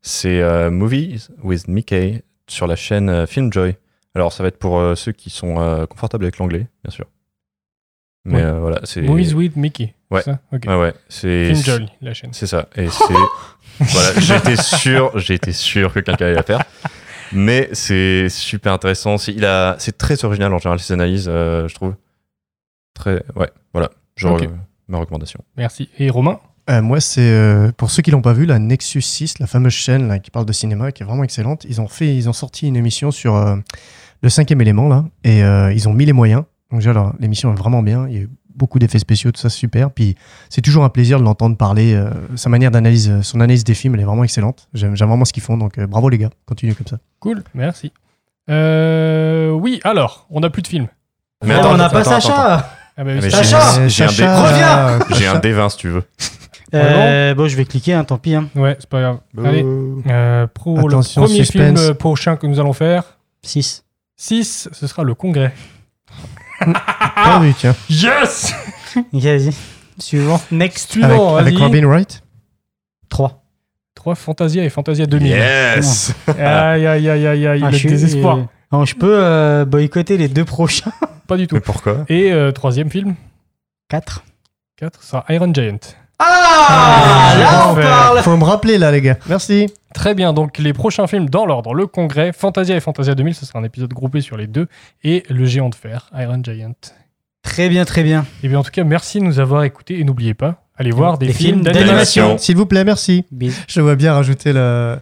[0.01, 3.75] C'est Movies with Mickey sur la chaîne Filmjoy.
[4.15, 7.05] Alors, ça va être pour ceux qui sont confortables avec l'anglais, bien sûr.
[8.23, 8.59] Mais Ouais.
[8.59, 9.01] voilà, c'est.
[9.01, 9.93] Movies with Mickey.
[10.09, 10.21] Ouais.
[10.23, 10.63] c'est ça Ok.
[10.67, 10.93] Ouais, ouais.
[11.09, 11.53] C'est.
[11.53, 12.31] Filmjoy, la chaîne.
[12.31, 12.69] C'est ça.
[12.77, 13.13] Et c'est.
[13.81, 16.63] voilà, j'étais sûr, j'étais sûr que quelqu'un allait la faire.
[17.33, 19.17] Mais c'est super intéressant.
[19.17, 21.95] C'est, il a, c'est très original en général, ses analyses, euh, je trouve.
[22.93, 23.23] Très.
[23.35, 23.89] Ouais, voilà.
[24.15, 24.43] Genre, Ok.
[24.43, 24.47] euh,
[24.87, 25.39] ma recommandation.
[25.57, 25.89] Merci.
[25.99, 26.39] Et Romain?
[26.69, 29.73] Euh, moi, c'est euh, pour ceux qui l'ont pas vu, la Nexus 6, la fameuse
[29.73, 31.65] chaîne là, qui parle de cinéma, qui est vraiment excellente.
[31.67, 33.55] Ils ont fait, ils ont sorti une émission sur euh,
[34.21, 36.43] le cinquième élément là, et euh, ils ont mis les moyens.
[36.69, 38.07] Donc déjà, alors, l'émission est vraiment bien.
[38.07, 39.89] Il y a eu beaucoup d'effets spéciaux, tout ça, super.
[39.89, 40.15] Puis
[40.49, 41.95] c'est toujours un plaisir de l'entendre parler.
[41.95, 44.67] euh, sa manière d'analyse, euh, son analyse des films, elle est vraiment excellente.
[44.75, 45.57] J'aime, vraiment ce qu'ils font.
[45.57, 46.97] Donc euh, bravo les gars, continuez comme ça.
[47.19, 47.91] Cool, merci.
[48.49, 50.87] Euh, oui, alors, on n'a plus de films.
[51.43, 52.65] Mais attends, on n'a pas attends, Sacha attends.
[52.97, 55.87] Ah bah oui, Mais j'ai, Sacha j'ai un Sacha, Reviens j'ai un D20 si tu
[55.89, 56.03] veux.
[56.73, 58.35] Euh, bon, je vais cliquer, hein, tant pis.
[58.35, 58.49] hein.
[58.55, 59.19] Ouais, c'est pas grave.
[59.43, 61.79] Allez, euh, pour Attention, le premier suspense.
[61.81, 63.85] film prochain que nous allons faire, 6.
[64.17, 65.53] 6, ce sera le congrès.
[66.61, 67.75] Ah oui, tiens.
[67.89, 68.53] Yes
[69.13, 69.51] Vas-y.
[69.99, 70.41] Suivant.
[70.51, 70.91] Next.
[70.97, 71.63] Avec, Suivant, avec vas-y.
[71.63, 72.23] Robin Wright
[73.09, 73.43] 3.
[73.95, 75.27] 3 Fantasia et Fantasia 2000.
[75.31, 78.37] Yes Aïe, aïe, aïe, aïe, aïe, Ah, le je suis- désespoir.
[78.37, 80.91] euh, non, je peux euh, boycotter les deux prochains.
[81.27, 81.55] Pas du tout.
[81.55, 82.05] Mais pourquoi?
[82.07, 83.15] Et euh, troisième film,
[83.89, 84.23] 4.
[84.77, 85.77] 4, sera Iron Giant.
[86.19, 87.83] Ah, là on Enfer.
[87.89, 89.17] parle Faut me rappeler là, les gars.
[89.27, 89.67] Merci.
[89.93, 91.73] Très bien, donc les prochains films dans l'ordre.
[91.73, 94.67] Le Congrès, Fantasia et Fantasia 2000, ce sera un épisode groupé sur les deux.
[95.03, 96.73] Et Le Géant de Fer, Iron Giant.
[97.41, 98.25] Très bien, très bien.
[98.43, 99.99] Et bien en tout cas, merci de nous avoir écoutés.
[99.99, 101.85] Et n'oubliez pas, allez voir des, Des films films d'animation.
[102.23, 102.37] d'animation.
[102.37, 103.25] S'il vous plaît, merci.
[103.31, 103.59] Bisous.
[103.67, 104.97] Je vois bien rajouter le.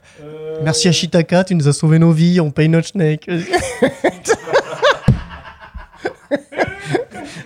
[0.63, 3.27] Merci à Shitaka, tu nous as sauvé nos vies, on paye notre snake.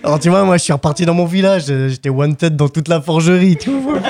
[0.04, 3.00] Alors tu vois, moi je suis reparti dans mon village, j'étais tête dans toute la
[3.00, 4.00] forgerie, tu vois.